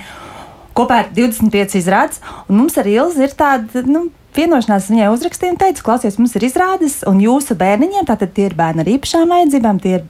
[0.74, 2.18] Kopā ir 25 izrādes,
[2.50, 6.46] un mums ar Ilzi ir tāda, nu, vienošanās viņai uzrakstīja un teica, klausies, mums ir
[6.50, 10.08] izrādes, un jūsu bērniņiem, tātad tie ir bērni ar īpašām vajadzībām, tie ir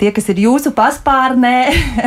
[0.00, 1.56] tie, kas ir jūsu paspārnē,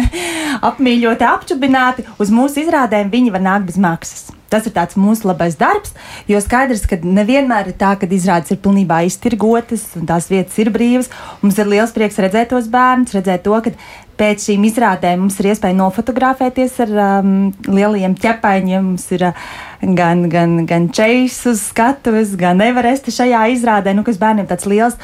[0.69, 4.28] apmīļoti, apčubināti, uz mūsu izrādēm viņi var nākt bez maksas.
[4.47, 5.91] Tas ir tāds mūsu labais darbs,
[6.30, 10.71] jo skaidrs, ka nevienmēr ir tā, ka izrādes ir pilnībā iztirgotas un tās vietas ir
[10.71, 11.12] brīvas.
[11.41, 13.76] Mums ir liels prieks redzēt tos bērnus, redzēt to, ka
[14.17, 17.36] pēc šīm izrādēm mums ir iespēja nofotografēties ar um,
[17.67, 18.88] lieliem ķepaiņiem.
[18.93, 19.45] Mums ir uh,
[19.84, 24.95] gan, gan, gan čeis uz skatuves, gan Everesta šajā izrādē, nu, kas bērniem tāds liels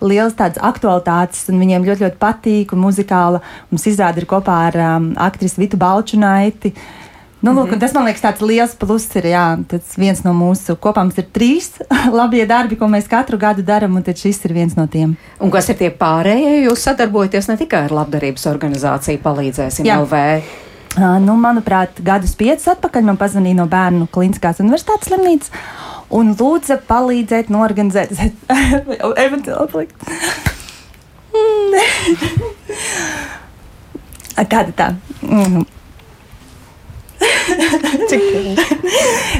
[0.00, 2.74] liels tādas aktualitātes, un viņiem ļoti, ļoti patīk.
[2.74, 6.74] Un muzikāla mums izrāda ir kopā ar um, aktrisi Vitu Balčunaiti.
[7.40, 7.80] Nu, lūk, mm -hmm.
[7.80, 9.24] Tas man liekas, tāds liels pluss ir.
[9.24, 11.70] Jā, tas viens no mūsu kopā mums ir trīs
[12.20, 15.16] labie darbi, ko mēs katru gadu darām, un šis ir viens no tiem.
[15.40, 16.68] Un kas ir tie pārējie?
[16.68, 20.00] Jūs sadarbojaties ne tikai ar labdarības organizāciju, palīdzēsim Jā.
[20.00, 20.42] LV.
[20.98, 25.50] Uh, nu, manuprāt, gadus piecus atpakaļ man pazvanīja no bērnu kliniskās universitātes slimnīcas
[26.10, 28.14] un lūdza palīdzēt norganizēt.
[29.26, 29.86] Eventuāli
[34.40, 34.88] Tāda tā.
[35.26, 35.66] Mm.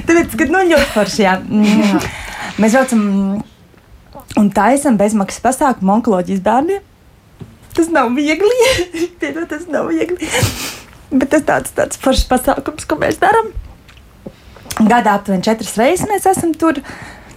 [0.06, 1.38] Tāpēc, kad nu ļoti forši, jā.
[1.40, 2.02] jā.
[2.60, 3.02] Mēs braucam
[4.40, 6.84] un taisam bezmaksas pasākumu onkoloģijas bērniem.
[7.76, 8.58] Tas nav viegli.
[9.20, 10.28] Piedod, tas nav viegli.
[11.10, 13.50] Bet tas tāds, tāds foršs pasākums, ko mēs darām.
[14.80, 16.80] Gadā aptuveni četras reizes mēs esam tur.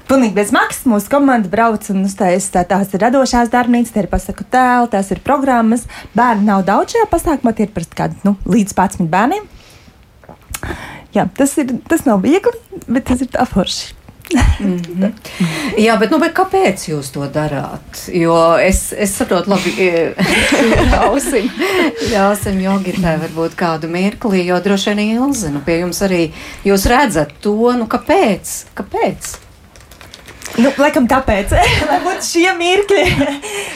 [0.08, 2.50] Pilnīgi bez maksas mūsu komanda brauc un uzstājas.
[2.54, 5.88] Tā, tās ir radošās darbnīcas, tie ir pasaku tēli, tās ir programmas.
[6.16, 9.48] Bērni nav daudz šajā pasākumā, tie ir parasti kādi nu, līdz 11 bērniem.
[11.16, 12.56] Jā, tas, ir, tas nav viegli,
[12.88, 14.03] bet tas ir tā forši.
[14.32, 15.12] Mm -hmm.
[15.78, 18.08] Jā, bet, nu, bet kāpēc jūs to darāt?
[18.14, 20.14] Jo es, es saprotu, labi, e,
[20.92, 21.50] ļausim,
[22.12, 26.32] ļausim jogitai varbūt kādu mirkli, jo droši vien Ilze, nu, pie jums arī
[26.66, 28.66] jūs redzat to, nu, kāpēc?
[28.76, 29.43] kāpēc?
[30.62, 31.54] Nu, laikam tāpēc,
[31.90, 33.04] lai būtu šie mirkļi.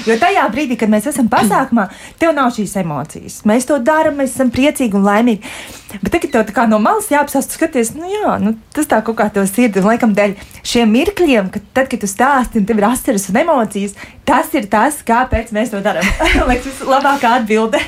[0.06, 1.88] jo tajā brīdī, kad mēs esam pasākumā,
[2.22, 3.40] tev nav šīs emocijas.
[3.50, 5.56] Mēs to darām, mēs esam priecīgi un laimīgi.
[6.04, 9.30] Bet tagad tev kā no malas jāapstāsta, skaties, nu jā, nu, tas tā kaut kā
[9.34, 9.82] tev sirdi.
[9.82, 10.36] Un laikam dēļ
[10.68, 13.96] šiem mirkļiem, kad tad, kad tu stāsti un tev ir asaras un emocijas,
[14.28, 16.06] tas ir tas, kāpēc mēs to darām.
[16.50, 17.82] Liekas, vislabākā atbilde.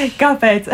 [0.22, 0.68] kāpēc?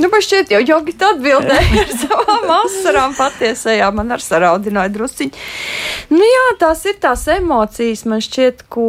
[0.00, 3.90] nu, man šķiet, jau jogi atbildēja ar savām asarām patiesajā.
[3.94, 5.44] Man ar saraudināja drusciņi.
[6.12, 8.86] Nu, jā, jā, tās ir tās emocijas, man šķiet, ko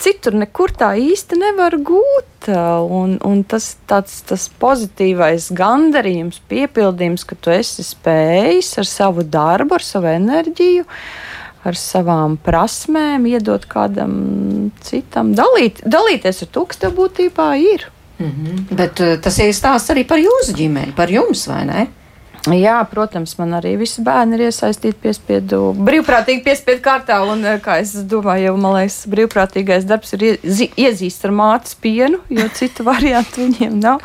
[0.00, 2.48] citur nekur tā īsti nevar gūt.
[2.50, 9.78] Un, un tas tāds tas pozitīvais gandarījums, piepildījums, ka tu esi spējis ar savu darbu,
[9.78, 10.86] ar savu enerģiju,
[11.62, 14.14] ar savām prasmēm iedot kādam
[14.82, 17.86] citam, dalīt, dalīties ar to, kas tev būtībā ir.
[18.18, 18.76] Mm -hmm.
[18.76, 21.86] Bet tas ir stāsts arī par jūsu ģimeni, par jums, vai ne?
[22.50, 27.20] Jā, protams, man arī visi bērni ir iesaistīti piespiedu, brīvprātīgi piespiedu kārtā.
[27.22, 32.18] Un, eh, kā es domāju, jau man liekas, brīvprātīgais darbs ir iezīst ar mātes pienu,
[32.28, 34.02] jo citu variantu viņiem nav.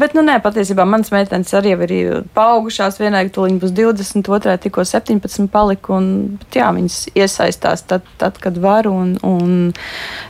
[0.00, 2.96] Bet, nu, nē, patiesībā manas meitenes arī ir paaugušās.
[3.02, 5.98] Vienai tuliņi būs 20, otrai tikko 17 palika.
[5.98, 8.88] Un, bet, jā, viņas iesaistās tad, tad kad var.
[8.88, 9.74] Un, un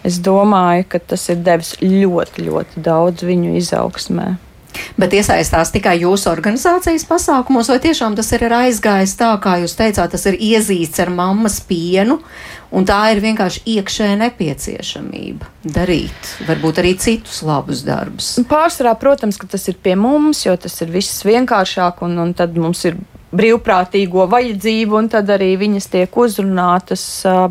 [0.02, 4.32] es domāju, ka tas ir devis ļoti, ļoti daudz viņu izaugsmē.
[5.00, 10.12] Bet iesaistās tikai jūsu organizācijas pasākumos, vai tiešām tas ir aizgājis tā, kā jūs teicāt,
[10.14, 12.20] tas ir iezīsts ar mammas pienu,
[12.74, 18.34] un tā ir vienkārši iekšēja nepieciešamība darīt, varbūt arī citus labus darbus.
[18.50, 22.58] Pārsvarā, protams, ka tas ir pie mums, jo tas ir viss vienkāršāk, un, un tad
[22.58, 22.98] mums ir
[23.34, 27.04] brīvprātīgo vajadzību, un tad arī viņas tiek uzrunātas.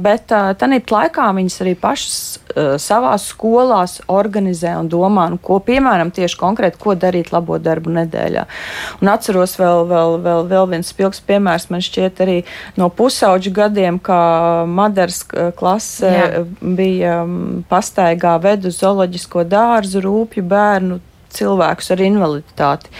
[0.03, 2.17] Bet tādā laikā viņas arī pašas
[2.81, 8.45] savā skolās organizē un domā, nu, ko piemēram tieši konkrēti, ko darīt labo darbu nedēļā.
[9.01, 12.37] Un atceros vēl, vēl, vēl, vēl viens spilgs piemērs man šķiet arī
[12.79, 14.19] no pusauģu gadiem, kā
[14.69, 15.23] Madaras
[15.57, 16.43] klase Jā.
[16.61, 17.23] bija
[17.69, 21.01] pastaigā vedu zooloģisko dārzu rūpju bērnu
[21.33, 22.91] cilvēkus ar invaliditāti,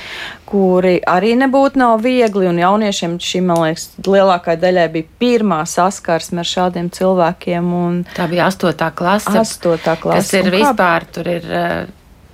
[0.50, 6.44] kuri arī nebūtu nav viegli, un jauniešiem šī, man liekas, lielākai daļai bija pirmā saskarsme
[6.44, 7.74] ar šādiem cilvēkiem.
[8.14, 9.34] Tā bija astotā klase.
[9.42, 10.28] Astotā klase.
[10.28, 11.14] Tas ir un vispār, kā?
[11.16, 11.76] tur ir uh,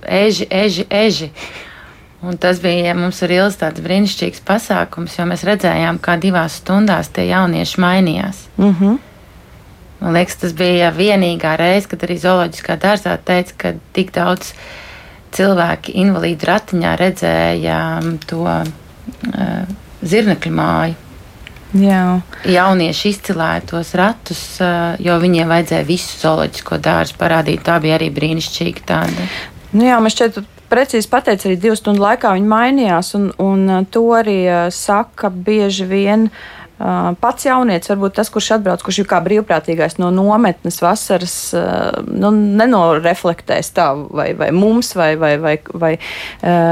[0.04, 1.30] eži, eži, eži.
[2.20, 7.08] Un tas bija mums ar Ilzi tāds brīnišķīgs pasākums, jo mēs redzējām, kā divās stundās
[7.16, 8.42] tie jaunieši mainījās.
[8.58, 8.98] Mm -hmm.
[10.00, 14.89] Man liekas, tas bija vienīgā reize, kad arī zooloģiskā dārzā teica, ka tik daudz uh,
[15.36, 20.98] cilvēki invalīdu ratiņā redzēja um, to uh, zirnekļu māju.
[21.80, 22.04] Jā.
[22.50, 27.62] Jaunieši izcilēja tos ratus, uh, jo viņiem vajadzēja visu zooloģisko dārzu parādīt.
[27.66, 29.28] Tā bija arī brīnišķīga tāda.
[29.70, 30.40] Nu jā, man šķiet,
[30.70, 35.86] precīzi pateicis, arī divu stundu laikā viņi mainījās, un, un to arī uh, saka bieži
[35.90, 41.34] vien uh, Pats jaunietis, varbūt tas, kurš atbrauc, kurš ir kā brīvprātīgais no nometnes vasaras,
[42.08, 45.90] nu, nenoreflektēs tā vai, vai mums vai, vai, vai, vai,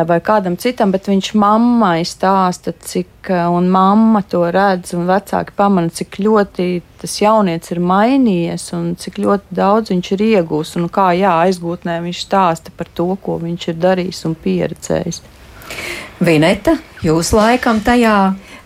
[0.09, 5.93] vai kādam citam, bet viņš mammai stāsta, cik, un mamma to redz, un vecāki pamana,
[5.93, 6.71] cik ļoti
[7.03, 12.01] tas jaunietis ir mainījies un cik ļoti daudz viņš ir iegūs un kā jā, aizgūtnē
[12.09, 15.21] viņš stāsta par to, ko viņš ir darījis un pieredzējis.
[16.25, 18.19] Vineta, jūs laikam tajā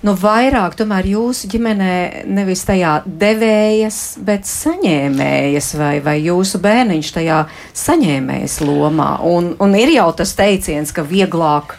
[0.07, 7.45] nu, vairāk tomēr jūsu ģimenē nevis tajā devējas, bet saņēmējas, vai, vai jūsu bērniņš tajā
[7.85, 9.13] saņēmējas lomā.
[9.29, 11.79] Un, un ir jau tas teiciens, ka vieglāk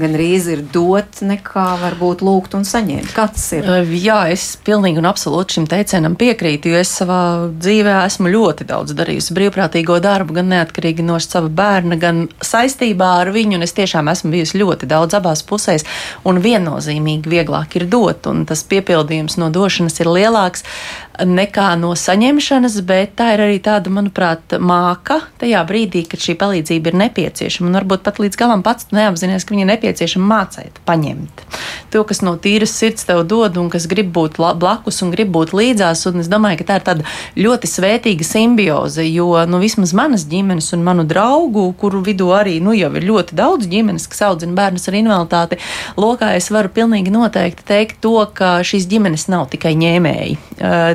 [0.00, 3.12] gan rīz ir dot, nekā varbūt lūgt un saņemt.
[3.14, 3.68] Kā tas ir?
[3.94, 7.20] Jā, es pilnīgi un absolūti šim teicienam piekrītu, jo es savā
[7.52, 13.30] dzīvē esmu ļoti daudz darījusi brīvprātīgo darbu, gan neatkarīgi no sava bērna, gan saistībā ar
[13.34, 15.86] viņu, un es tiešām esmu bijusi ļoti daudz abās pusēs,
[16.26, 20.66] un viennozīmīgi vieglāk ir dot, un tas piepildījums no došanas ir lielāks
[21.22, 26.90] nekā no saņemšanas, bet tā ir arī tāda, manuprāt, māka tajā brīdī, kad šī palīdzība
[26.90, 31.44] ir nepieciešama, un varbūt pat līdz galam pats neapzināties, ka viņa ir nepieciešama mācīt, paņemt.
[31.94, 35.54] To, kas no tīras sirds tev dod un kas grib būt blakus un grib būt
[35.54, 36.02] līdzās.
[36.10, 37.06] Un es domāju, ka tā ir tāda
[37.38, 42.74] ļoti svētīga simbioze, jo nu, vismaz manas ģimenes un manu draugu, kuru vidū arī nu,
[42.74, 45.60] jau ir ļoti daudz ģimenes, kas audzina bērnus ar invaliditāti,
[46.00, 50.38] lokā es varu pilnīgi noteikti teikt to, ka šīs ģimenes nav tikai ņēmēji.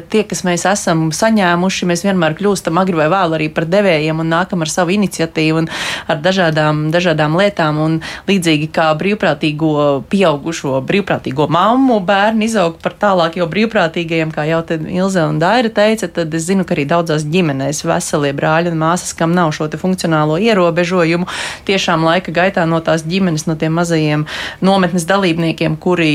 [0.10, 4.32] Tie, kas mēs esam saņēmuši, mēs vienmēr kļūstam agri vai vēlu arī par devējiem un
[4.34, 5.70] nākam ar savu iniciatīvu un
[6.10, 7.78] ar dažādām, dažādām lietām.
[7.84, 9.74] Un līdzīgi kā brīvprātīgo
[10.10, 16.10] pieaugušo brīvprātīgo mammu bērni izaug par tālāk jau brīvprātīgajiem, kā jau Ilze un Daira teica,
[16.12, 20.38] tad es zinu, ka arī daudzās ģimenēs veselie brāļi un māsas, kam nav šo funkcionālo
[20.42, 21.28] ierobežojumu,
[21.70, 24.26] tiešām laika gaitā no tās ģimenes, no tiem mazajiem
[24.66, 26.12] nometnes dalībniekiem, kuri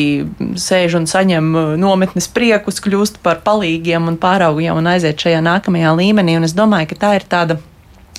[0.61, 3.43] sēž un saņem nometnes priekus, kļūst par
[3.85, 6.39] palīgiem un pāraugiem un aiziet šajā nākamajā līmenī.
[6.39, 7.59] Un es domāju, ka tā ir tāda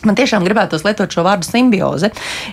[0.04, 2.12] Man tiešām gribētos lietot šo vārdu simbioze,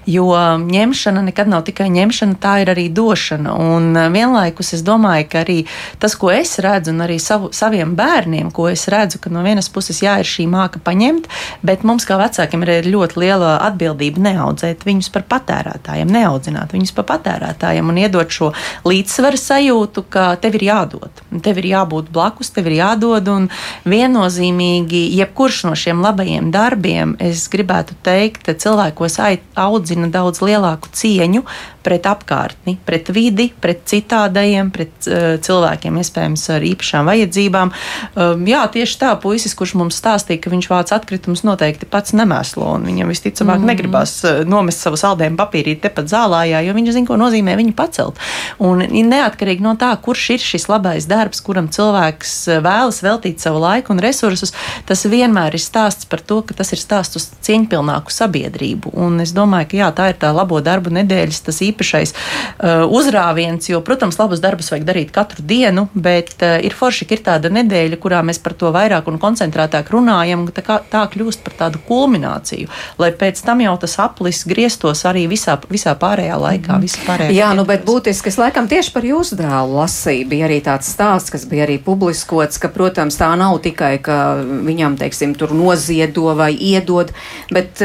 [0.08, 0.30] jo
[0.62, 3.52] ņemšana nekad nav tikai ņemšana, tā ir arī došana.
[3.58, 5.58] Un eh, vienlaikus es domāju, ka arī
[6.00, 9.68] tas, ko es redzu, un arī savu, saviem bērniem, ko es redzu, ka no vienas
[9.72, 11.28] puses jā, ir šī māka paņemt,
[11.66, 17.08] bet mums kā vecākiem ir ļoti liela atbildība neaudzēt viņus par patērētājiem, neaudzināt viņus par
[17.10, 18.52] patērētājiem un iedot šo
[18.88, 23.50] līdzsvaru sajūtu, ka tev ir jādod, tev ir jābūt blakus, tev ir jādod un
[23.88, 27.16] viennozīmīgi jebkurš no šiem labajiem darbiem.
[27.32, 29.16] Es gribētu teikt, cilvēkos
[29.56, 31.44] audzina daudz lielāku cieņu
[31.84, 37.72] pret apkārtni, pret vidi, pret citādajiem, pret uh, cilvēkiem, iespējams, ar īpašām vajadzībām.
[38.14, 42.74] Um, jā, tieši tā, puisis, kurš mums stāstīja, ka viņš vāc atkritumus, noteikti pats nemēslo,
[42.78, 43.70] un viņam visticamāk mm.
[43.72, 48.20] negribas uh, nomest savu saldējumu papīrīti tepat zālājā, jo viņš zina, ko nozīmē viņu pacelt.
[48.62, 53.94] Un neatkarīgi no tā, kurš ir šis labais darbs, kuram cilvēks vēlas veltīt savu laiku
[53.94, 54.54] un resursus,
[54.88, 58.94] tas vienmēr ir stāsts par to, ka tas ir stāsts uz cieņpilnāku sabiedrību.
[58.98, 63.68] Un es domāju, ka jā, tā ir tā labo darbu nedēļas, tas īpašais uh, uzrāviens,
[63.72, 67.52] jo, protams, labus darbus vajag darīt katru dienu, bet uh, ir forši, ka ir tāda
[67.52, 71.82] nedēļa, kurā mēs par to vairāk un koncentrētāk runājam, tā, kā, tā kļūst par tādu
[71.88, 72.70] kulmināciju,
[73.02, 76.78] lai pēc tam jau tas aplis grieztos arī visā, visā pārējā laikā.
[76.78, 77.06] Mm.
[77.06, 80.90] Pārējā jā, nu, bet būtiski, es laikam tieši par jūsu dēlu lasīju, bija arī tāds
[80.92, 86.32] stāsts, kas bija arī publiskots, ka, protams, tā nav tikai, ka viņam, teiksim, tur noziedo
[86.38, 87.12] vai iedod,
[87.52, 87.82] bet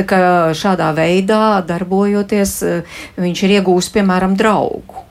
[0.58, 2.58] šādā veidā darbojoties,
[3.18, 5.06] viņš ir iegūst, piemēram, draugu.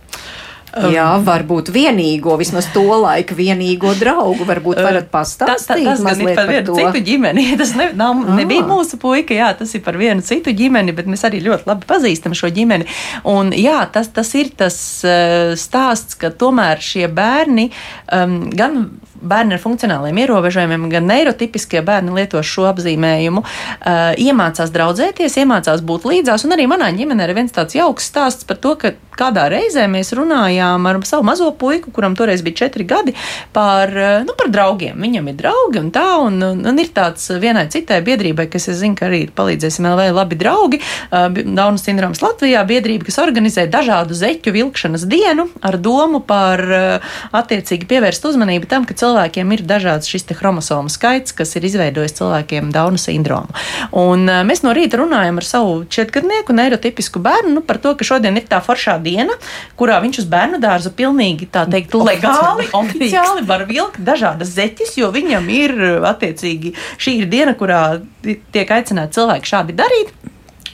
[0.92, 4.44] Jā, varbūt vienīgo, vismaz to laiku vienīgo draugu.
[4.44, 5.86] Varbūt varat pastāstīt.
[5.86, 7.44] Ta, ta, tas gan ir par vienu par citu ģimeni.
[7.62, 8.34] Tas ne, nav, ah.
[8.36, 11.88] nebija mūsu puika, jā, tas ir par vienu citu ģimeni, bet mēs arī ļoti labi
[11.88, 12.84] pazīstam šo ģimeni.
[13.32, 14.76] Un jā, tas, tas ir tas
[15.08, 17.70] uh, stāsts, ka tomēr šie bērni
[18.12, 18.82] um, gan
[19.22, 26.08] bērni ar funkcionāliem ierobežojumiem, gan neirotipiskie bērni lieto šo apzīmējumu, uh, iemācās draudzēties, iemācās būt
[26.10, 26.46] līdzās.
[26.46, 30.12] Un arī manā ģimenē ir viens tāds jauks stāsts par to, ka kādā reizē mēs
[30.16, 33.14] runājām ar savu mazo puiku, kuram toreiz bija četri gadi,
[33.56, 33.92] par,
[34.26, 34.98] nu, par draugiem.
[35.00, 38.80] Viņam ir draugi un tā, un, un, un ir tāds vienai citai biedrībai, kas es
[38.82, 44.16] zinu, ka arī palīdzēsim LV labi draugi, uh, Dauna sindroms Latvijā biedrība, kas organizē dažādu
[44.16, 49.62] zeķu vilkšanas dienu ar domu par uh, attiecīgi pievērst uzmanību tam, ka cilvēki cilvēkiem ir
[49.66, 53.54] dažāds šis chromosomu skaits, kas ir izveidojis cilvēkiem Dauna sindromu.
[53.96, 58.06] Un uh, mēs no rīta runājam ar savu četrgadnieku, neirotipisku bērnu nu, par to, ka
[58.06, 59.36] šodien ir tā foršā diena,
[59.78, 65.12] kurā viņš uz bērnu dārzu pilnīgi tā teikt legāli, oficiāli var vilkt dažādas zeķes, jo
[65.14, 67.82] viņam ir attiecīgi šī ir diena, kurā
[68.24, 70.14] tiek aicināti cilvēki šādi darīt.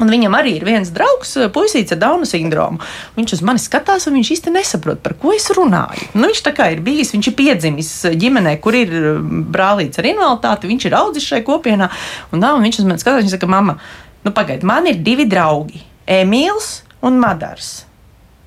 [0.02, 2.80] Un viņam arī ir viens draugs, eh, puisīts ar Dauna sindromu.
[3.16, 6.08] Viņš uz mani skatās, un viņš īsti nesaprot, par ko es runāju.
[6.14, 10.08] Nu, viņš tā kā ir bijis, viņš ir piedzimis ģimenē, kur ir eh, brālīts ar
[10.10, 11.90] invaliditāti, viņš ir audzis šai kopienā.
[12.32, 13.78] Un, tā, un viņš uz mani skatās, viņš saka, mama,
[14.24, 15.84] nu pagaidi, man ir divi draugi-
[16.20, 17.84] Emīls un Madars.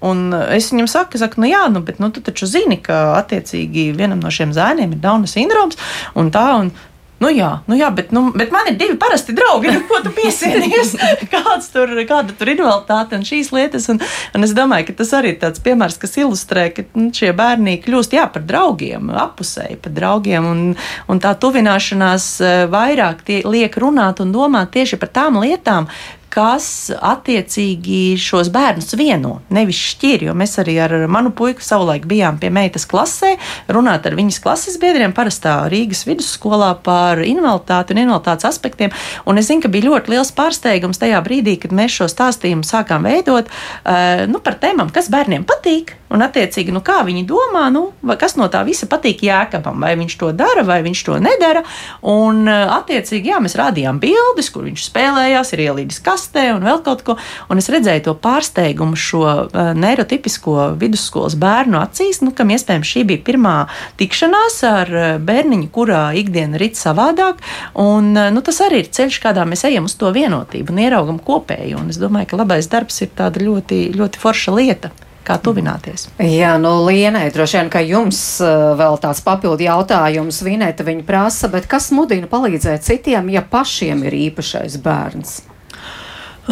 [0.04, 3.16] Un eh, es viņam saku, saku nu jā, nu, bet nu, tu taču zini, ka
[3.22, 5.80] attiecīgi vienam no šiem zēniem ir Dauna sindroms
[6.20, 6.50] un tā.
[6.60, 6.76] Un,
[7.26, 10.12] Nu jā, nu jā bet, nu, bet man ir divi parasti draugi, nu, ko tu
[10.14, 10.92] piesienies.
[11.34, 13.88] Kāds tur, kāda tur ir invaliditāte un šīs lietas.
[13.90, 14.02] Un,
[14.38, 17.80] un es domāju, ka tas arī ir tāds piemērs, kas ilustrē, ka nu, šie bērni
[17.82, 20.46] kļūst jā, par draugiem, apusēji par draugiem.
[20.52, 20.62] Un,
[21.10, 25.90] un tā tuvināšanās eh, vairāk tie, liek runāt un domāt tieši par tām lietām,
[26.36, 30.28] kas attiecīgi šos bērnus vieno, nevis šķir.
[30.28, 33.36] Jo mēs arī ar manu puiku savulaik bijām pie meitas klasē,
[33.72, 38.94] runāt ar viņas klases biedriem, parastā Rīgas vidusskolā par invaliditāti un invaliditātes aspektiem.
[39.26, 43.08] Un es zinu, ka bija ļoti liels pārsteigums tajā brīdī, kad mēs šo stāstījumu sākām
[43.08, 45.96] veidot uh, nu, par tēmām, kas bērniem patīk.
[46.16, 47.90] Un, attiecīgi, nu, kā viņi domā, nu,
[48.20, 51.66] kas no tā visa patīk jēkabam, vai viņš to dara, vai viņš to nedara.
[52.08, 57.04] Un, attiecīgi, jā, mēs rādījām bildes, kur viņš spēlējās, ir ielīdis kastē un vēl kaut
[57.04, 57.18] ko.
[57.52, 63.04] Un es redzēju to pārsteigumu šo uh, neirotipisko vidusskolas bērnu acīs, nu, kam iespējams šī
[63.12, 63.56] bija pirmā
[64.00, 64.94] tikšanās ar
[65.26, 67.44] bērniņu, kurā ikdiena rit savādāk.
[67.82, 71.82] Un, nu, tas arī ir ceļš, kādā mēs ejam uz to vienotību un ieraugam kopēju.
[71.84, 74.96] Un es domāju, ka labais darbs ir tāda ļoti, ļoti forša lieta
[75.26, 76.08] kā tuvināties.
[76.22, 81.50] Jā, nu, Lienai, droši vien, ka jums uh, vēl tāds papildu jautājums, Vinēta viņa prasa,
[81.52, 85.38] bet kas mudina palīdzēt citiem, ja pašiem ir īpašais bērns?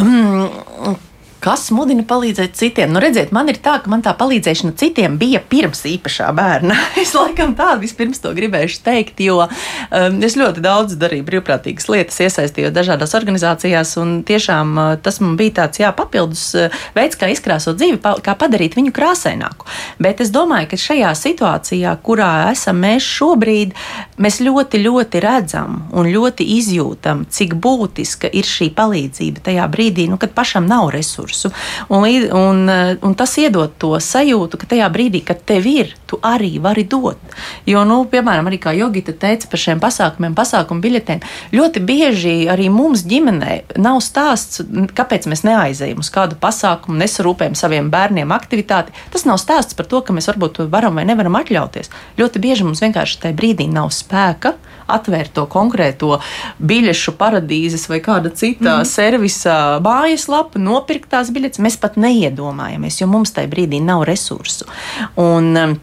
[0.00, 0.96] Mm,
[1.44, 2.88] Kas mudina palīdzēt citiem?
[2.94, 6.72] Nu, redziet, man ir tā, ka man tā palīdzēšana citiem bija pirms īpašā bērna.
[7.02, 12.16] es laikam tā vispirms to gribēju teikt, jo um, es ļoti daudz darīju brīvprātīgas lietas,
[12.24, 17.28] iesaistījos dažādās organizācijās, un tiešām uh, tas man bija tāds jā, papildus uh, veids, kā
[17.34, 19.68] izkrāsot dzīvi, pa, kā padarīt viņu krāsaināku.
[20.00, 23.76] Bet es domāju, ka šajā situācijā, kurā esam mēs šobrīd,
[24.16, 30.16] mēs ļoti, ļoti redzam un ļoti izjūtam, cik būtiska ir šī palīdzība tajā brīdī, nu,
[30.16, 31.50] kad pašam nav resursu resursu.
[31.88, 36.18] Un, un, eh, un tas iedod to sajūtu, ka tajā brīdī, kad tev ir, tu
[36.22, 37.18] arī vari dot.
[37.66, 41.22] Jo, nu, piemēram, arī kā Jogita teica par šiem pasākumiem, pasākumu biļetēm,
[41.52, 44.62] ļoti bieži arī mums ģimenē nav stāsts,
[44.94, 48.94] kāpēc mēs neaizejam uz kādu pasākumu, nesarūpējam saviem bērniem aktivitāti.
[49.12, 51.90] Tas nav stāsts par to, ka mēs varbūt to varam vai nevaram atļauties.
[52.18, 54.54] Ļoti bieži mums vienkārši tajā brīdī nav spēka
[54.90, 56.18] atvērt to konkrēto
[56.58, 58.90] biļešu paradīzes vai kāda cita mm.
[58.90, 61.62] servisa mājaslapu, nopirkt tās biļetes.
[61.64, 64.68] Mēs pat neiedomājamies, jo mums tajā brīdī nav resursu.
[65.20, 65.76] Un, um,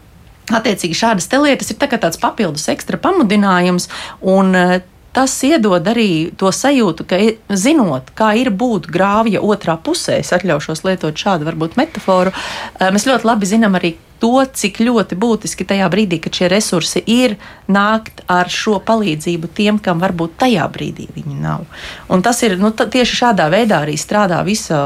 [0.52, 3.86] Attiecīgi, šādas lietas ir tā tāds papildus ekstra pamudinājums,
[4.26, 4.72] un uh,
[5.12, 10.84] tas iedod arī to sajūtu, ka, zinot, kā ir būt grāvja otrā pusē, es atļaušos
[10.86, 15.88] lietot šādu varbūt metaforu, uh, mēs ļoti labi zinām arī, to, cik ļoti būtiski tajā
[15.90, 17.34] brīdī, kad šie resursi ir,
[17.66, 21.64] nākt ar šo palīdzību tiem, kam varbūt tajā brīdī viņi nav.
[22.12, 24.78] Un tas ir nu, tieši šādā veidā arī strādā visa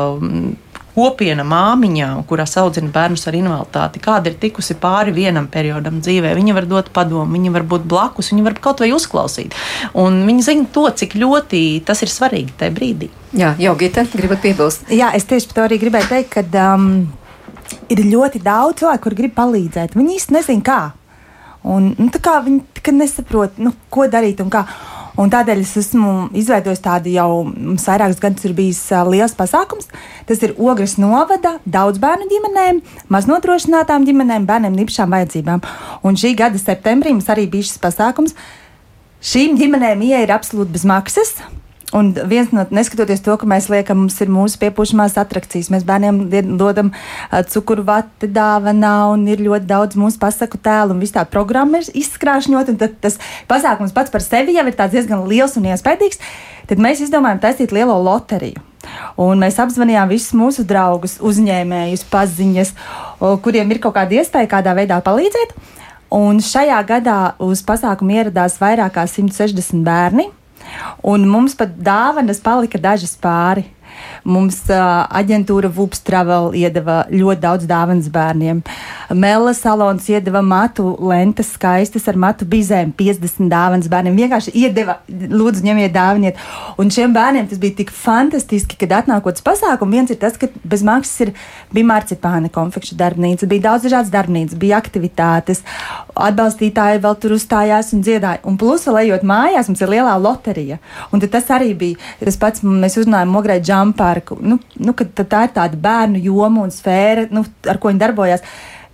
[0.96, 6.32] kopiena māmiņā, kurās audzina bērnus ar invaliditāti, kāda ir tikusi pāri vienam periodam dzīvē.
[6.38, 9.54] Viņa var dot padomu, viņa var būt blakus, viņa var kaut vai uzklausīt.
[10.00, 13.12] Un viņa zina to, cik ļoti tas ir svarīgi tajā brīdī.
[13.36, 14.88] Jā, jau Gita, gribat piebilst?
[14.92, 16.66] Jā, es tieši par to arī gribēju teikt, ka.
[16.72, 16.90] Um,
[17.90, 19.96] ir ļoti daudz cilvēku, kur grib palīdzēt.
[19.98, 20.80] Viņi īsti nezina, kā.
[21.66, 24.62] Un, nu, kā viņi nesaprot, nu, ko darīt un kā.
[25.16, 29.88] Un tādēļ es esmu izveidojis tādu jau vairākus gadus, ir bijis liels pasākums.
[30.28, 35.64] Tas ir Ogres novada daudz bērnu ģimenēm, maznodrošinātām ģimenēm, bērniem ar īpašām vajadzībām.
[36.04, 38.36] Un šī gada septembrī mums arī bija šis pasākums.
[39.24, 41.38] Šīm ģimenēm ieeja ir absolūti bez maksas.
[41.96, 46.20] Un viens no neskatoties to, ka mēs liekam, mums ir mūsu piepūšamās attrakcijas, mēs bērniem
[46.60, 51.24] dodam uh, cukuru vati dāvanā, un ir ļoti daudz mūsu pasaku tēlu, un viss tā
[51.30, 53.16] programma ir izskrāšņot, un tas
[53.48, 56.20] pasākums pats par sevi jau ir diezgan liels un iespaidīgs.
[56.68, 58.60] Tad mēs izdomājām taisīt lielo loteriju.
[59.20, 62.72] Un mēs apzvanījām visus mūsu draugus, uzņēmējus, paziņas,
[63.42, 65.54] kuriem ir kaut kāda iespēja kādā veidā palīdzēt.
[66.16, 70.28] Un šajā gadā uz pasākumu ieradās vairāk kā 160 bērni.
[71.06, 73.66] Un mums pat dāvanas palika dažas pāri.
[74.26, 78.62] Mums uh, aģentūra Vups Travel iedeva ļoti daudz dāvanas bērniem.
[79.14, 84.16] Mela salons iedeva matu lentes, skaistas ar matu bizēm, 50 dāvanas bērniem.
[84.18, 86.40] Vienkārši iedeva, lūdzu, ņemiet dāvaniet.
[86.80, 90.50] Un šiem bērniem tas bija tik fantastiski, kad atnākot uz pasākumu, viens ir tas, ka
[90.64, 91.32] bez maksas ir,
[91.74, 95.62] bija marcipāna konfekšu darbnīca, bija daudz dažādas darbnīcas, bija aktivitātes,
[96.16, 98.42] atbalstītāji vēl tur uzstājās un dziedāja.
[98.48, 100.80] Un plus vēl ejot mājās, mums ir lielā loterija.
[101.12, 105.78] Un tas arī bija tas pats, mēs uzrunājām Mograi Džamparku, nu, nu, tā ir tāda
[105.78, 108.42] bērnu joma un sfēra, nu, ar ko viņi darbojās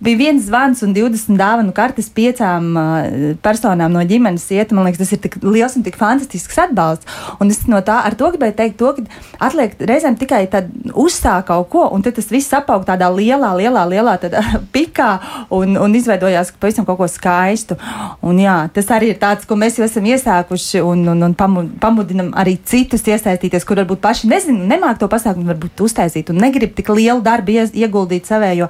[0.03, 4.73] bija viens zvans un 20 dāvanu kartes piecām uh, personām no ģimenes iet.
[4.75, 7.07] Man liekas, tas ir tik liels un tik fantastisks atbalsts.
[7.41, 10.43] Un es no tā ar to gribēju teikt, to, ka atliek reizēm tikai
[10.91, 14.43] uzsākt kaut ko, un tas viss apaug tādā lielā, lielā, lielā tādā,
[14.75, 15.09] pikā
[15.55, 17.79] un, un izveidojās pavisam kaut ko skaistu.
[18.23, 21.37] Un, jā, tas arī ir tāds, ko mēs jau esam iesākuši un, un, un
[21.81, 26.75] pamudinam arī citus iesaistīties, kur varbūt paši nezinu, nemāk to pasākumu varbūt uztaisīt un negrib
[26.75, 28.69] tik lielu darbu ieguldīt savējo,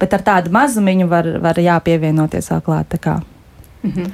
[0.00, 2.88] bet ar tādu mazu mazumiņu var, var jāpievienoties vēl klāt.
[3.90, 4.12] -hmm.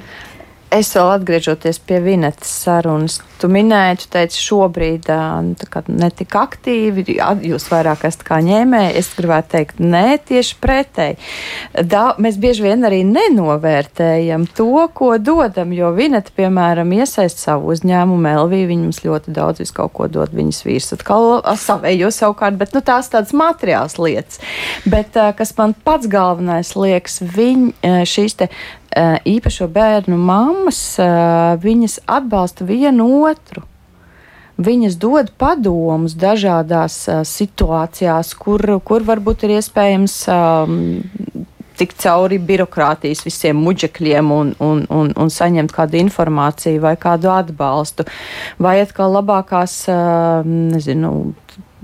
[0.67, 5.05] Es vēl atgriežoties pie Vinetas sarunas, tu minēji, tu teici, šobrīd
[5.45, 5.53] nu,
[5.95, 7.05] ne tik aktīvi,
[7.47, 8.95] jūs vairāk esat kā ņēmēji.
[8.99, 11.15] Es gribētu teikt, nē, tieši pretēji.
[12.19, 18.65] Mēs bieži vien arī nenovērtējam to, ko dodam, jo Vineta, piemēram, iesaist savu uzņēmumu, Elvī,
[18.67, 22.83] viņa mums ļoti daudz visu kaut ko dod, viņas vīrs atkal savējo savukārt, bet nu,
[22.83, 24.43] tās tādas materiāls lietas.
[24.83, 27.71] Bet kas man pats galvenais liekas, viņ,
[28.03, 28.51] šīs te
[29.25, 31.05] īpašo bērnu mammas, eh,
[31.63, 33.63] viņas atbalsta vienu otru.
[34.57, 40.79] Viņas dod padomus dažādās uh, situācijās, kur, kur varbūt ir iespējams um,
[41.77, 48.07] tikt cauri birokrātijas visiem muģekļiem un, un, un, un saņemt kādu informāciju vai kādu atbalstu,
[48.57, 50.41] vai atkal labākās, uh,
[50.73, 51.13] nezinu,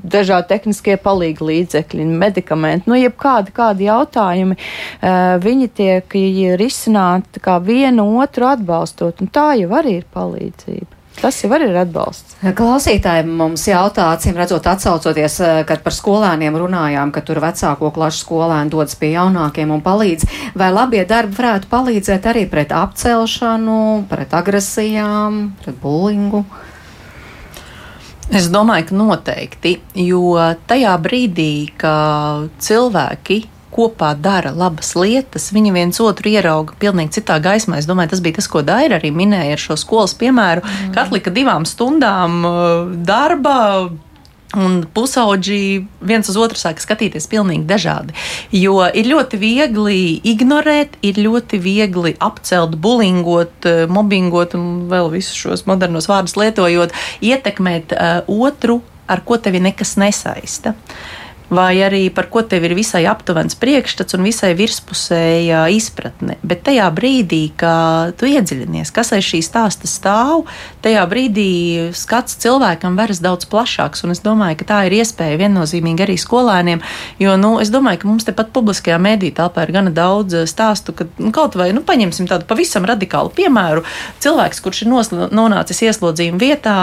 [0.04, 6.18] dažādi tehniskie palīgi līdzekļi, medikamenti, nu, jebkādi kādi jautājumi, uh, viņi tiek
[6.60, 11.04] risināti kā vienu otru atbalstot, un tā jau arī ir palīdzība.
[11.22, 12.36] Tas jau ir atbalsts.
[12.58, 15.38] Klausītāji mums jautā, acīm redzot, atsaucoties,
[15.70, 20.26] kad par skolēniem runājām, ka tur vecāko klašu skolēni dodas pie jaunākiem un palīdz.
[20.58, 23.80] Vai labie darbi varētu palīdzēt arī pret apcelšanu,
[24.10, 26.44] pret agresijām, pret bulingu?
[26.44, 26.73] Uh,
[28.32, 30.38] Es domāju, ka noteikti, jo
[30.70, 33.44] tajā brīdī, kad cilvēki
[33.74, 37.80] kopā dara labas lietas, viņi viens otru ierauga pilnīgi citā gaismā.
[37.82, 40.94] Es domāju, tas bija tas, ko Daira arī minēja ar šo skolas piemēru, mm.
[40.94, 43.56] ka atlika divām stundām uh, darba
[44.54, 48.14] Un pusauģi viens uz otru sāk skatīties pilnīgi dažādi.
[48.54, 49.98] Jo ir ļoti viegli
[50.30, 56.94] ignorēt, ir ļoti viegli apcelt, bulingot, eh, mobbingot un vēl visus šos modernos vārdus lietojot,
[57.24, 60.74] ietekmēt uh, otru, ar ko tevi nekas nesaista.
[60.74, 66.38] Uh, vai arī par ko tev ir visai aptuvens priekšstats un visai virspusēja izpratne.
[66.44, 70.46] Bet tajā brīdī, kad tu iedziļinies, kas aiz šī stāsta stāv,
[70.86, 71.50] tajā brīdī
[71.98, 74.06] skats cilvēkam veras daudz plašāks.
[74.06, 76.84] Un es domāju, ka tā ir iespēja viennozīmīgi arī skolēniem.
[77.22, 80.96] Jo nu, es domāju, ka mums tepat publiskajā mediju telpā ir gana daudz eh, stāstu,
[80.96, 83.86] ka nu, kaut vai nu, paņemsim tādu pavisam radikālu piemēru.
[84.24, 84.94] Cilvēks, kurš ir
[85.34, 86.78] nonācis ieslodzījuma vietā,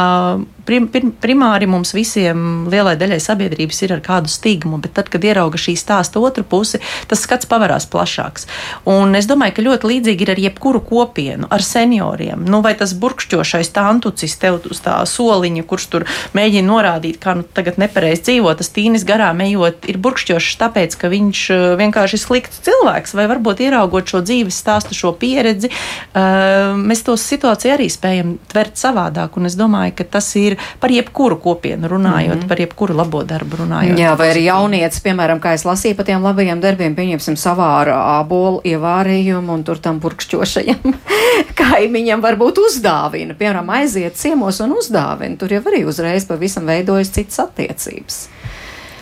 [0.71, 5.25] prim, prim, primāri mums visiem lielai daļai sabiedrības ir ar kādu stigmu, bet tad, kad
[5.27, 6.79] ierauga šī stāsta otru pusi,
[7.11, 8.47] tas skats pavarās plašāks.
[8.91, 12.45] Un es domāju, ka ļoti līdzīgi ir ar jebkuru kopienu, ar senioriem.
[12.47, 16.07] Nu, vai tas burkšķošais tantucis tev uz tā soliņa, kurš tur
[16.39, 21.11] mēģina norādīt, kā nu tagad nepareizi dzīvo, tas tīnis garām ejot, ir burkšķošs tāpēc, ka
[21.11, 26.79] viņš uh, vienkārši ir slikts cilvēks, vai varbūt ieraugot šo dzīves stāstu, šo pieredzi, uh,
[26.79, 29.35] mēs to situāciju arī spējam tvert savādāk.
[29.41, 32.49] Un es domāju, ka tas ir par jebkuru kopienu runājot, mm -hmm.
[32.49, 33.99] par jebkuru labo darbu runājot.
[33.99, 38.61] Jā, vai arī jaunietis, piemēram, kā es lasīju par tiem labajiem darbiem, pieņemsim savāru ābolu
[38.65, 40.95] ievārījumu un tur tam burkšķošajam
[41.63, 45.37] kaimiņam varbūt uzdāvina, piemēram, aiziet ciemos un uzdāvina.
[45.37, 48.29] Tur jau arī uzreiz pavisam veidojas citas attiecības.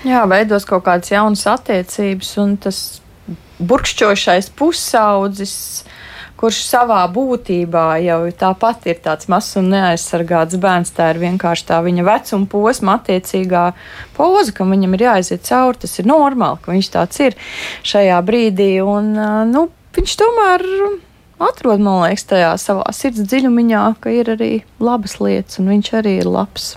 [0.07, 3.01] Jā, veidos kaut kādas jaunas attiecības, un tas
[3.59, 5.85] burkšķošais pusaudzis
[6.39, 10.95] kurš savā būtībā jau tāpat ir tāds mazs un neaizsargāts bērns.
[10.97, 13.65] Tā ir vienkārši tā viņa vecuma posma, attiecīgā
[14.17, 15.83] poza, kam viņam ir jāiziet cauri.
[15.83, 17.39] Tas ir normāli, ka viņš tāds ir
[17.87, 18.71] šajā brīdī.
[18.85, 19.13] Un,
[19.51, 19.69] nu,
[19.99, 20.67] viņš tomēr
[21.43, 26.19] atrod, man liekas, tajā savā sirds dziļumiņā, ka ir arī labas lietas, un viņš arī
[26.23, 26.77] ir labs.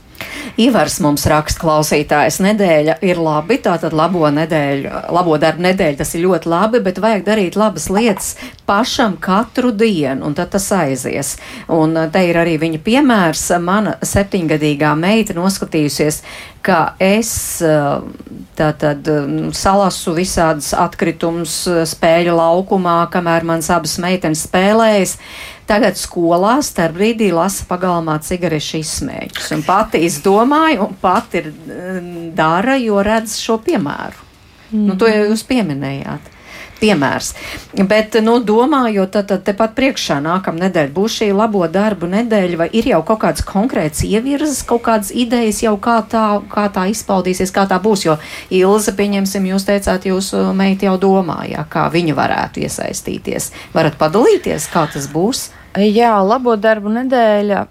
[0.61, 6.25] Ivars mums raksta klausītājs, nedēļa ir labi, tātad labo nedēļu, labo darbu nedēļu, tas ir
[6.25, 8.33] ļoti labi, bet vajag darīt labas lietas
[8.67, 11.35] pašam katru dienu, un tad tas aizies.
[11.71, 16.21] Un uh, te ir arī viņa piemērs, mana septiņgadīgā meita noskatījusies,
[16.65, 17.31] ka es
[17.65, 18.03] uh,
[18.59, 25.17] tātad um, salasu visādas atkritumus uh, spēļu laukumā, kamēr mans abas meitenes spēlējas.
[25.71, 29.53] Tagad skolā starp brīdī lasa pagalmā cigarešu izsmēķus.
[29.55, 31.47] Un pati izdomāja, un pati ir
[32.35, 34.27] dara, jo redz šo piemēru.
[34.71, 34.85] Mm.
[34.89, 36.27] Nu, to jau jūs pieminējāt
[36.81, 37.31] piemērs.
[37.87, 42.67] Bet, nu, domājot, tad, tad tepat priekšā nākamā nedēļa būs šī labo darbu nedēļa, vai
[42.73, 47.53] ir jau kaut kāds konkrēts ievirzes, kaut kādas idejas jau kā tā, kā tā izpaudīsies,
[47.53, 48.17] kā tā būs, jo
[48.61, 53.51] Ilze, pieņemsim, jūs teicāt, jūsu meita jau domāja, kā viņa varētu iesaistīties.
[53.77, 55.49] Varat padalīties, kā tas būs?
[55.79, 57.61] Jā, labo darbu nedēļa.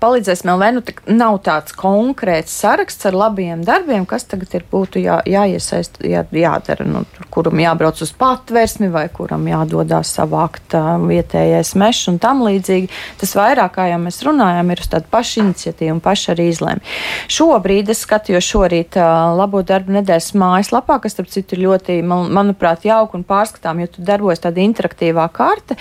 [0.00, 0.82] Palīdzēsim LV, nu,
[1.12, 6.86] nav tāds konkrēts saraksts ar labiem darbiem, kas tagad ir būtu jā, jāiesaist, jā, jādara,
[6.88, 12.40] nu, tur, kuram jābrauc uz patversmi vai kuram jādodās savākt uh, vietējais mešs un tam
[12.46, 12.88] līdzīgi.
[13.20, 16.96] Tas vairāk, kā jau mēs runājam, ir uz tādu pašu iniciatīvu un pašu arī izlēmi.
[17.36, 22.32] Šobrīd es skatījos šorīt uh, labo darbu nedēļas mājaslapā, kas, starp citu, ir ļoti, man,
[22.40, 25.76] manuprāt, jauka un pārskatām, jo tur darbojas tāda interaktīvā karte,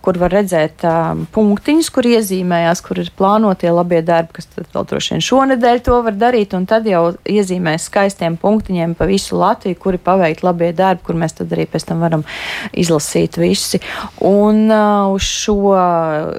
[0.00, 3.12] kur var redzēt uh, punktiņus, kur iezīmējās, kur ir
[3.58, 7.14] plānotie labie darbi, kas tad vēl droši vien šonadēļ to var darīt, un tad jau
[7.26, 11.86] iezīmēs skaistiem punktiņiem pa visu Latviju, kuri paveikt labie darbi, kur mēs tad arī pēc
[11.88, 12.24] tam varam
[12.72, 13.80] izlasīt visi.
[14.20, 15.74] Un uh, uz šo,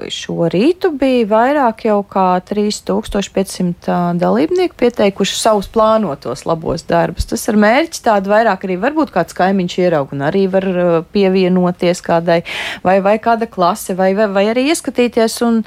[0.08, 7.28] šo rītu bija vairāk jau kā 3500 uh, dalībnieku pieteikuši savus plānotos labos darbus.
[7.30, 12.02] Tas ir mērķis tādu vairāk arī varbūt kāds kaimiņš ieraug un arī var uh, pievienoties
[12.04, 12.42] kādai
[12.84, 15.64] vai, vai kāda klase vai, vai, vai arī ieskatīties un,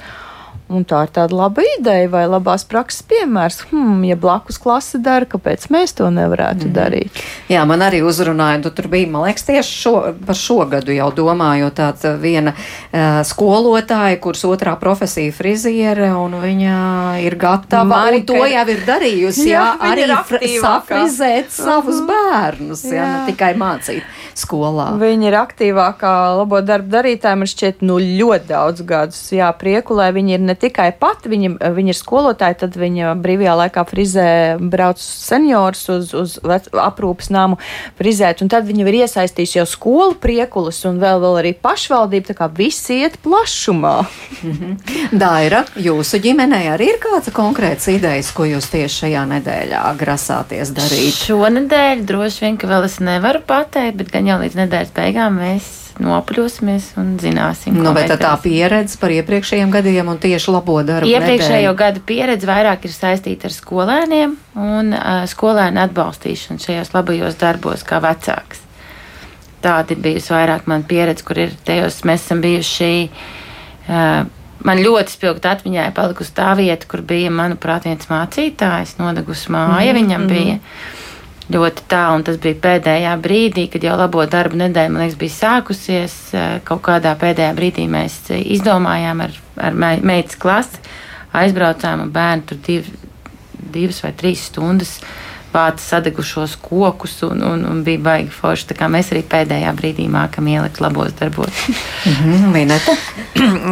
[0.72, 3.66] Un tā ir tāda laba ideja vai labās prakses piemērs.
[3.68, 6.72] Hmm, ja blakus klase dara, kāpēc mēs to nevarētu mm.
[6.72, 7.20] darīt?
[7.52, 9.92] Jā, man arī uzrunāja, tu tur bija, man liekas, tieši šo,
[10.24, 16.78] par šo gadu jau domājot, tāda viena uh, skolotāja, kuras otrā profesija friziere, un viņa
[17.20, 22.08] ir gatava, Marika, un to jau ir darījusi, jā, jā arī safrizēt savus mm.
[22.08, 24.00] bērnus, jā, jā, ne tikai mācīt
[24.34, 24.94] skolā.
[24.98, 30.08] Viņa ir aktīvākā labo darbu darītāja, man šķiet, nu ļoti daudz gadus, jā, prieku, lai
[30.16, 34.28] viņa ir ne ne tikai pati, viņa, viņa ir skolotāja, tad viņa brīvajā laikā frizē,
[34.60, 37.58] brauc seniors uz, uz aprūpas namu
[37.98, 42.38] frizēt, un tad viņa ir iesaistījusi jau skolu priekulas un vēl, vēl arī pašvaldību, tā
[42.38, 43.96] kā viss iet plašumā.
[44.44, 44.74] Mhm.
[45.24, 51.22] Daira, jūsu ģimenē arī ir kāds konkrēts idejas, ko jūs tieši šajā nedēļā grasāties darīt?
[51.24, 55.83] Šonedēļ droši vien, ka vēl es nevaru pateikt, bet gan jau līdz nedēļas beigām mēs
[56.02, 57.76] nopļosimies un zināsim.
[57.78, 61.10] Nu, bet tā, tā pieredze par iepriekšējiem gadiem un tieši labo darbu.
[61.10, 61.76] Iepriekšējo nedēļu.
[61.78, 68.00] gadu pieredze vairāk ir saistīta ar skolēniem un uh, skolēnu atbalstīšanu šajos labajos darbos kā
[68.02, 68.64] vecāks.
[69.64, 72.90] Tāda ir bijusi vairāk man pieredze, kur ir tajos mēs esam bijuši.
[73.84, 74.26] Uh,
[74.66, 79.92] man ļoti spilgti atmiņā ir palikusi tā vieta, kur bija, manuprāt, viens mācītājs, nodegusi māja,
[79.92, 80.02] mm -hmm.
[80.02, 80.34] viņam mhm.
[80.34, 80.58] bija.
[80.58, 81.02] Mm -hmm
[81.52, 86.16] ļoti tālu, tas bija pēdējā brīdī, kad jau labo darbu nedēļa, man liekas, bija sākusies.
[86.32, 89.36] Eh, kaut kādā pēdējā brīdī mēs izdomājām ar,
[89.68, 90.80] ar meitas klasi,
[91.36, 92.88] aizbraucām un bērni tur div,
[93.74, 94.98] divas vai trīs stundas
[95.54, 98.68] vāca sadegušos kokus un, un, un bija baigi forši.
[98.72, 101.64] Tā kā mēs arī pēdējā brīdī mākam ielikt labos darbos.
[102.54, 102.96] Minēta?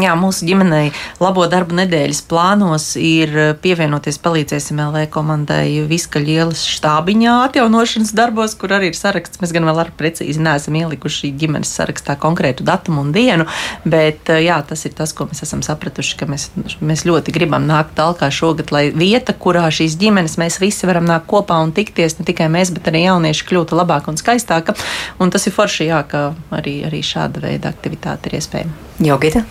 [0.03, 0.91] Jā, mūsu ģimenei
[1.23, 8.75] labo darbu nedēļas plānos ir pievienoties palīdzēsim LV komandai Viskaļ ielas štābiņā atjaunošanas darbos, kur
[8.77, 9.41] arī ir saraksts.
[9.43, 13.47] Mēs gan vēl ar precīzi neesam ielikuši ģimenes sarakstā konkrētu datumu un dienu,
[13.85, 16.49] bet jā, tas ir tas, ko mēs esam sapratuši, ka mēs,
[16.83, 21.29] mēs ļoti gribam nākt talkā šogad, lai vieta, kurā šīs ģimenes mēs visi varam nākt
[21.31, 24.77] kopā un un tikties ne tikai mēs, bet arī jaunieši kļūtu labāka un skaistāka.
[25.23, 28.77] Un tas ir forši, jā, ka arī, arī šāda veida aktivitāte ir iespējama.
[29.03, 29.43] Jogita?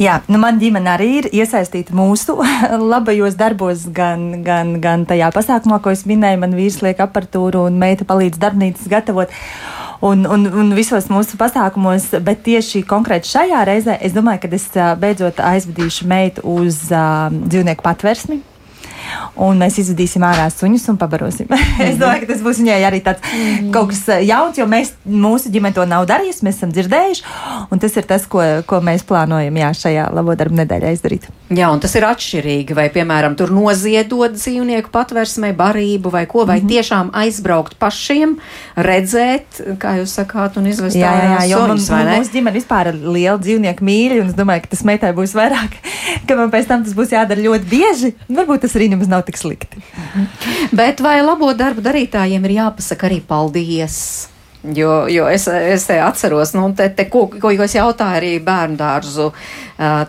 [0.00, 2.38] Jā, nu man ģimene arī ir iesaistīta mūsu
[2.92, 6.40] labajos darbos, gan, gan, gan tajā pasākumā, ko es minēju.
[6.40, 9.34] Man vīrs liek aparatūru un meita palīdz darbnīcas gatavot.
[10.08, 14.68] Un, un, un visos mūsu pasākumos, bet tieši konkrēti šajā reizē es domāju, ka es
[15.02, 18.38] beidzot aizvedīšu meitu uz uh, dzīvnieku patversmi
[19.36, 21.48] un mēs izvedīsim ārā suņus un pabarosim.
[21.78, 22.00] Es mhm.
[22.00, 23.72] domāju, ka tas būs viņai arī tāds -hmm.
[23.72, 27.24] kaut kas eh, jauns, jo mēs, mūsu ģimene to nav darījusi, mēs esam dzirdējuši,
[27.70, 31.28] un tas ir tas, ko, ko mēs plānojam jā, šajā labo darbu nedēļā izdarīt.
[31.48, 36.58] Jā, un tas ir atšķirīgi, vai, piemēram, tur noziedot dzīvnieku patversmē barību vai ko, vai
[36.58, 36.72] mm -hmm.
[36.74, 38.36] tiešām aizbraukt pašiem,
[38.76, 42.92] redzēt, kā jūs sakāt, un izvest jā, jā, jā, jo suņus, man, mūsu ģimene vispār
[42.92, 45.72] ir liela dzīvnieku mīļa, un es domāju, ka tas meitai būs vairāk,
[46.28, 48.12] ka man pēc tam tas būs jādara ļoti bieži.
[48.28, 49.80] Varbūt tas arī nemaz nav tik slikti.
[50.74, 54.28] Bet vai labo darbu darītājiem ir jāpasaka arī paldies?
[54.62, 58.78] Jo, jo es, es te atceros, nu, te, te, ko, ko es jautāju arī bērnu
[58.80, 59.30] dārzu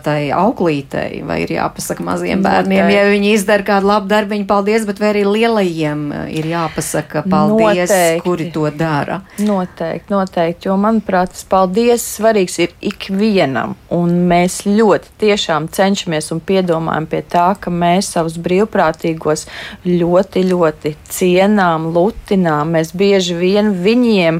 [0.02, 2.96] tai auklītei, vai ir jāpasaka maziem bērniem, Noteikti.
[2.96, 6.00] ja viņi izdara kādu labu darbiņu, paldies, bet vai arī lielajiem
[6.34, 8.24] ir jāpasaka paldies, noteikti.
[8.24, 9.20] kuri to dara?
[9.38, 16.42] Noteikti, noteikti, jo manuprāt, tas paldies svarīgs ir ikvienam, un mēs ļoti tiešām cenšamies un
[16.42, 19.46] piedomājam pie tā, ka mēs savus brīvprātīgos
[19.86, 24.39] ļoti, ļoti cienām, lutinām, mēs bieži vien viņiem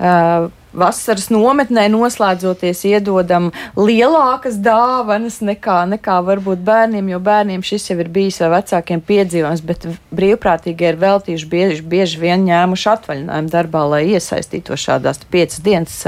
[0.00, 7.98] uh, vasaras nometnē noslēdzoties iedodam lielākas dāvanas nekā, nekā varbūt bērniem, jo bērniem šis jau
[8.02, 9.86] ir bijis vai vecākiem piedzīvojums, bet
[10.16, 15.98] brīvprātīgi ir veltījuši bieži, bieži vien ņēmuši atvaļinājumu darbā, lai iesaistītos šādās piecas dienas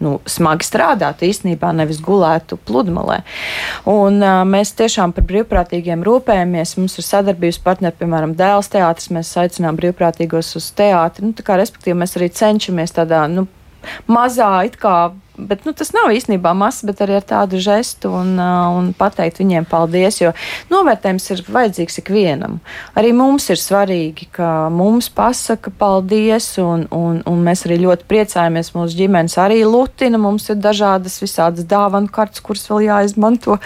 [0.00, 3.20] nu, smagi strādātu īstenībā, nevis gulētu pludmalē.
[3.90, 4.20] Un
[4.50, 6.76] mēs tiešām par brīvprātīgiem rūpējamies.
[6.80, 11.28] Mums ir sadarbības partneri, piemēram, Dēls teātris, mēs aicinām brīvprātīgos uz teātri.
[11.28, 13.46] Nu, kā, respektīvi, mēs arī cenšamies tādā, nu,
[14.10, 15.10] mazā it kā.
[15.40, 19.40] Bet nu, tas nav īstenībā mazs, bet arī ar tādu žestu un, uh, un pateikt
[19.40, 20.18] viņiem paldies.
[20.20, 20.34] Jo
[20.68, 22.58] novērtējums ir vajadzīgs ikvienam.
[22.98, 28.74] Arī mums ir svarīgi, ka mums pasaka paldies, un, un, un mēs arī ļoti priecājamies.
[28.76, 33.56] Mūsu ģimenes arī lutina, mums ir dažādas visādas dāvanu kartes, kuras vēl jāizmanto.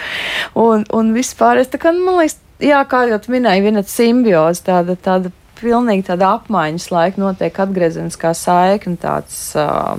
[0.55, 4.95] Un, un vispār, es tā kā, man liekas, jā, kā jau minēju, viena simbioze, tāda,
[4.95, 9.37] tāda pilnīgi tāda apmaiņas laika notiek atgriezeniskā saikne, tāds,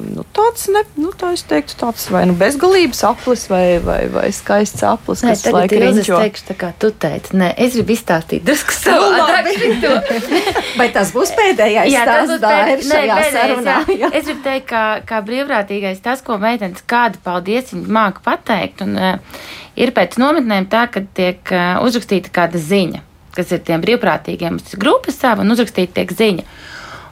[0.04, 4.28] nu, tāds, ne, nu, tā es teiktu, tāds vai nu bezgalības aplis vai, vai, vai
[4.34, 6.02] skaists aplis, Nē, kas laika riņķo.
[6.02, 9.94] Es teikšu, tā kā tu teici, nē, es gribu izstāstīt drusku savādāk šito.
[10.80, 13.76] Vai tas būs pēdējais Jā, tas būs pēdējais šajā sarunā?
[14.02, 14.12] Jā.
[14.12, 18.96] Es gribu teikt, kā, kā brīvprātīgais tas, ko meitenes kādu paldies viņi māku pateikt, un
[19.00, 19.42] uh,
[19.78, 23.04] ir pēc nometnēm tā, ka tiek uh, uzrakstīta kāda ziņa
[23.36, 26.46] kas ir tiem brīvprātīgiem, grupas sava un uzrakstīt tiek ziņa.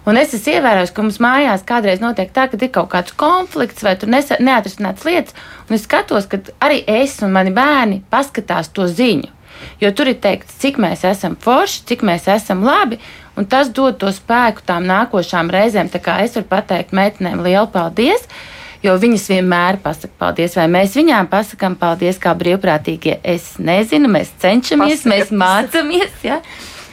[0.05, 3.85] Un es esmu ievērojis, ka mums mājās kādreiz notiek tā, ka ir kaut kāds konflikts
[3.87, 9.31] vai neatrisināts lietas, un es skatos, ka arī es un mani bērni paskatās to ziņu.
[9.81, 12.99] Jo tur ir teikts, cik mēs esam forši, cik mēs esam labi,
[13.39, 15.89] un tas dod to spēku tām nākošām reizēm.
[15.89, 18.29] Tā kā es varu pateikt meitenēm lielu paldies!
[18.85, 23.19] Jo viņas vienmēr pasaka paldies, vai mēs viņām pasakām paldies kā brīvprātīgie.
[23.25, 25.15] Es nezinu, mēs cenšamies, Pasaka.
[25.15, 26.41] mēs mācāmies, ja?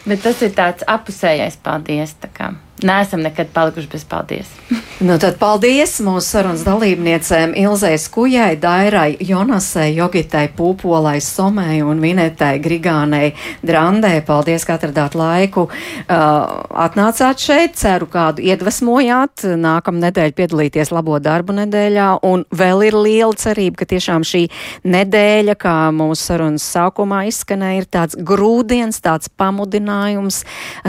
[0.08, 2.16] bet tas ir tāds apusējais paldies.
[2.22, 2.54] Tā kā
[2.84, 4.50] neesam nekad palikuši bez paldies.
[5.08, 12.56] nu, tad paldies mūsu sarunas dalībniecēm Ilzai Skujai, Dairai, Jonasai, Jogitai, Pūpolai, Somai un Vinetai
[12.64, 13.34] Grigānei
[13.66, 14.14] Drandē.
[14.26, 15.68] Paldies, ka atradāt laiku.
[15.68, 19.46] Uh, atnācāt šeit, ceru kādu iedvesmojāt.
[19.62, 22.10] Nākamā nedēļa piedalīties labo darbu nedēļā.
[22.28, 24.46] Un vēl ir liela cerība, ka tiešām šī
[24.88, 30.44] nedēļa, kā mūsu sarunas sākumā izskanēja, ir tāds grūdienis, tāds pamudinājums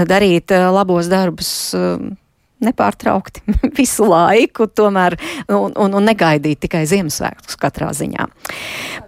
[0.08, 1.52] darīt uh, labos darbus
[2.62, 3.42] nepārtraukti
[3.78, 5.18] visu laiku, tomēr
[5.48, 8.28] un, un, un negaidīt tikai Ziemassvētkus katrā ziņā.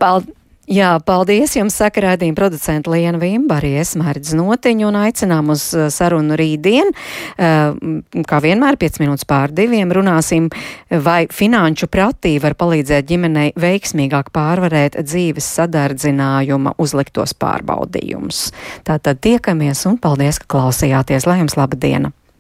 [0.00, 0.40] Paldies!
[0.64, 5.66] Jā, paldies jums, saka rādījuma producenta Liena Vimba, arī es mērķis notiņu un aicinām uz
[5.76, 6.88] uh, sarunu rītdien.
[7.36, 10.48] Uh, kā vienmēr, 5 minūtes pār diviem runāsim,
[10.88, 18.46] vai finanšu pratī var palīdzēt ģimenei veiksmīgāk pārvarēt dzīves sadardzinājuma uzliktos pārbaudījumus.
[18.88, 21.28] Tātad tiekamies un paldies, ka klausījāties.
[21.28, 22.16] Lai jums laba diena!